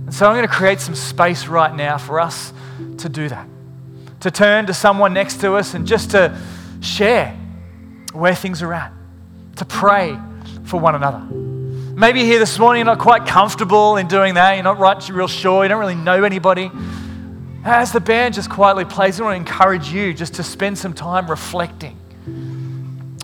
And 0.07 0.15
so 0.15 0.27
I'm 0.27 0.37
going 0.37 0.47
to 0.47 0.53
create 0.53 0.81
some 0.81 0.95
space 0.95 1.47
right 1.49 1.75
now 1.75 1.99
for 1.99 2.21
us 2.21 2.53
to 2.99 3.09
do 3.09 3.29
that. 3.29 3.49
To 4.21 4.31
turn 4.31 4.67
to 4.67 4.75
someone 4.75 5.13
next 5.13 5.41
to 5.41 5.55
us 5.55 5.75
and 5.75 5.87
just 5.87 6.11
to 6.13 6.39
share 6.81 7.37
where 8.13 8.35
things 8.35 8.63
are 8.63 8.73
at, 8.73 8.93
to 9.57 9.65
pray 9.65 10.19
for 10.65 10.81
one 10.81 10.95
another. 10.95 11.21
Maybe 11.97 12.25
here 12.25 12.39
this 12.39 12.59
morning 12.59 12.81
you're 12.81 12.95
not 12.95 12.99
quite 12.99 13.27
comfortable 13.27 13.97
in 13.97 14.07
doing 14.07 14.35
that, 14.35 14.55
you're 14.55 14.65
not 14.65 14.79
right, 14.79 15.09
real 15.09 15.29
sure, 15.29 15.63
you 15.65 15.69
don't 15.69 15.81
really 15.81 15.95
know 15.95 16.25
anybody. 16.25 16.71
As 17.65 17.91
the 17.91 18.01
band 18.01 18.35
just 18.35 18.51
quietly 18.51 18.85
plays, 18.85 19.21
I 19.21 19.25
want 19.25 19.35
to 19.35 19.53
encourage 19.53 19.89
you 19.89 20.15
just 20.15 20.35
to 20.35 20.43
spend 20.43 20.79
some 20.79 20.93
time 20.93 21.29
reflecting, 21.29 21.99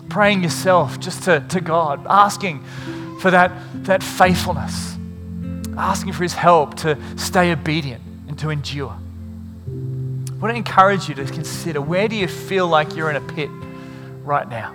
praying 0.09 0.43
yourself 0.43 0.99
just 0.99 1.23
to, 1.23 1.45
to 1.49 1.61
God, 1.61 2.05
asking 2.09 2.63
for 3.21 3.31
that, 3.31 3.51
that 3.85 4.03
faithfulness, 4.03 4.97
asking 5.77 6.13
for 6.13 6.23
His 6.23 6.33
help 6.33 6.75
to 6.77 6.97
stay 7.15 7.51
obedient 7.51 8.01
and 8.27 8.37
to 8.39 8.49
endure. 8.49 8.97
I 10.43 10.45
want 10.47 10.55
to 10.55 10.57
encourage 10.57 11.07
you 11.07 11.15
to 11.15 11.23
consider 11.23 11.79
where 11.79 12.09
do 12.09 12.17
you 12.17 12.27
feel 12.27 12.67
like 12.67 12.97
you're 12.97 13.09
in 13.09 13.15
a 13.15 13.21
pit 13.21 13.49
right 14.25 14.45
now? 14.45 14.73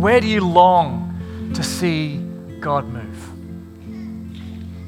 Where 0.00 0.20
do 0.20 0.26
you 0.26 0.40
long 0.40 1.52
to 1.54 1.62
see 1.62 2.16
God 2.58 2.84
move? 2.88 3.30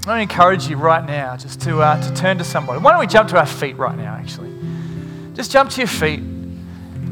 I 0.04 0.10
want 0.10 0.18
to 0.18 0.20
encourage 0.20 0.66
you 0.66 0.78
right 0.78 1.06
now 1.06 1.36
just 1.36 1.60
to, 1.60 1.80
uh, 1.80 2.02
to 2.02 2.14
turn 2.16 2.38
to 2.38 2.44
somebody. 2.44 2.80
Why 2.80 2.90
don't 2.90 2.98
we 2.98 3.06
jump 3.06 3.28
to 3.28 3.38
our 3.38 3.46
feet 3.46 3.76
right 3.76 3.96
now, 3.96 4.16
actually? 4.16 4.52
Just 5.34 5.52
jump 5.52 5.70
to 5.70 5.82
your 5.82 5.86
feet, 5.86 6.18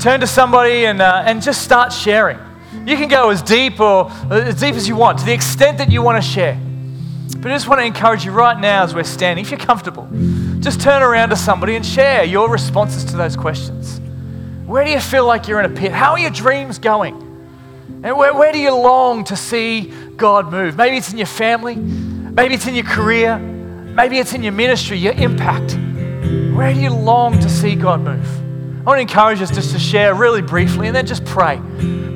turn 0.00 0.18
to 0.18 0.26
somebody, 0.26 0.86
and, 0.86 1.00
uh, 1.00 1.22
and 1.24 1.40
just 1.40 1.62
start 1.62 1.92
sharing. 1.92 2.38
You 2.84 2.96
can 2.96 3.06
go 3.06 3.30
as 3.30 3.42
deep 3.42 3.78
or 3.78 4.10
as 4.28 4.58
deep 4.58 4.74
as 4.74 4.88
you 4.88 4.96
want, 4.96 5.20
to 5.20 5.24
the 5.24 5.32
extent 5.32 5.78
that 5.78 5.88
you 5.88 6.02
want 6.02 6.20
to 6.20 6.28
share. 6.28 6.60
But 7.38 7.52
I 7.52 7.54
just 7.54 7.68
want 7.68 7.80
to 7.80 7.84
encourage 7.84 8.24
you 8.24 8.32
right 8.32 8.58
now 8.58 8.82
as 8.82 8.92
we're 8.92 9.04
standing, 9.04 9.44
if 9.44 9.52
you're 9.52 9.60
comfortable, 9.60 10.08
just 10.62 10.81
turn 10.81 11.03
around 11.03 11.31
to 11.31 11.37
somebody 11.37 11.75
and 11.75 11.85
share 11.85 12.22
your 12.22 12.48
responses 12.48 13.05
to 13.07 13.16
those 13.16 13.37
questions. 13.37 14.01
Where 14.64 14.85
do 14.85 14.92
you 14.92 15.01
feel 15.01 15.27
like 15.27 15.48
you're 15.48 15.59
in 15.61 15.70
a 15.70 15.75
pit? 15.75 15.90
How 15.90 16.12
are 16.12 16.18
your 16.18 16.31
dreams 16.31 16.79
going? 16.79 17.14
And 18.05 18.16
where, 18.16 18.33
where 18.33 18.53
do 18.53 18.59
you 18.59 18.72
long 18.72 19.25
to 19.25 19.37
see 19.37 19.92
God 20.16 20.53
move? 20.53 20.77
Maybe 20.77 20.96
it's 20.96 21.11
in 21.11 21.18
your 21.18 21.27
family, 21.27 21.75
maybe 21.75 22.55
it's 22.55 22.66
in 22.68 22.75
your 22.77 22.85
career, 22.85 23.38
maybe 23.38 24.18
it's 24.18 24.35
in 24.35 24.42
your 24.44 24.53
ministry, 24.53 24.98
your 24.98 25.14
impact. 25.14 25.77
Where 26.55 26.72
do 26.72 26.81
you 26.81 26.90
long 26.90 27.38
to 27.40 27.48
see 27.48 27.75
God 27.75 28.01
move? 28.01 28.27
I 28.81 28.85
want 28.85 28.98
to 28.98 29.03
encourage 29.03 29.42
us 29.42 29.51
just 29.51 29.72
to 29.72 29.81
share 29.81 30.14
really 30.14 30.42
briefly 30.42 30.87
and 30.87 30.94
then 30.94 31.07
just 31.07 31.25
pray. 31.25 31.61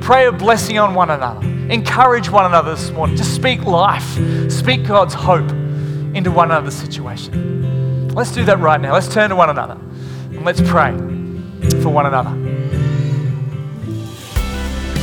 Pray 0.01 0.25
a 0.25 0.31
blessing 0.31 0.79
on 0.79 0.93
one 0.93 1.09
another. 1.09 1.45
Encourage 1.69 2.29
one 2.29 2.45
another 2.45 2.75
this 2.75 2.91
morning. 2.91 3.17
Just 3.17 3.35
speak 3.35 3.63
life, 3.63 4.17
speak 4.49 4.85
God's 4.85 5.13
hope 5.13 5.49
into 6.15 6.31
one 6.31 6.49
another's 6.49 6.75
situation. 6.75 7.66
Let's 8.17 8.31
do 8.31 8.43
that 8.45 8.57
right 8.57 8.81
now. 8.81 8.93
Let's 8.93 9.07
turn 9.07 9.29
to 9.29 9.35
one 9.35 9.51
another 9.51 9.77
and 10.31 10.43
let's 10.43 10.59
pray 10.59 10.91
for 11.83 11.89
one 11.89 12.07
another. 12.07 12.31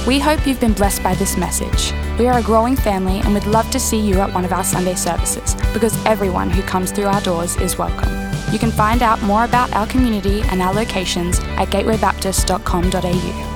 We 0.04 0.18
hope 0.18 0.44
you've 0.48 0.58
been 0.58 0.72
blessed 0.72 1.00
by 1.04 1.14
this 1.14 1.36
message. 1.36 1.92
We 2.18 2.26
are 2.26 2.40
a 2.40 2.42
growing 2.42 2.74
family 2.74 3.20
and 3.20 3.32
we'd 3.32 3.46
love 3.46 3.70
to 3.70 3.78
see 3.78 4.00
you 4.00 4.18
at 4.18 4.34
one 4.34 4.44
of 4.44 4.52
our 4.52 4.64
Sunday 4.64 4.96
services 4.96 5.54
because 5.72 5.96
everyone 6.04 6.50
who 6.50 6.62
comes 6.62 6.90
through 6.90 7.06
our 7.06 7.20
doors 7.20 7.56
is 7.58 7.78
welcome. 7.78 8.12
You 8.52 8.58
can 8.58 8.72
find 8.72 9.00
out 9.00 9.22
more 9.22 9.44
about 9.44 9.72
our 9.74 9.86
community 9.86 10.42
and 10.50 10.60
our 10.60 10.74
locations 10.74 11.38
at 11.38 11.68
gatewaybaptist.com.au. 11.68 13.53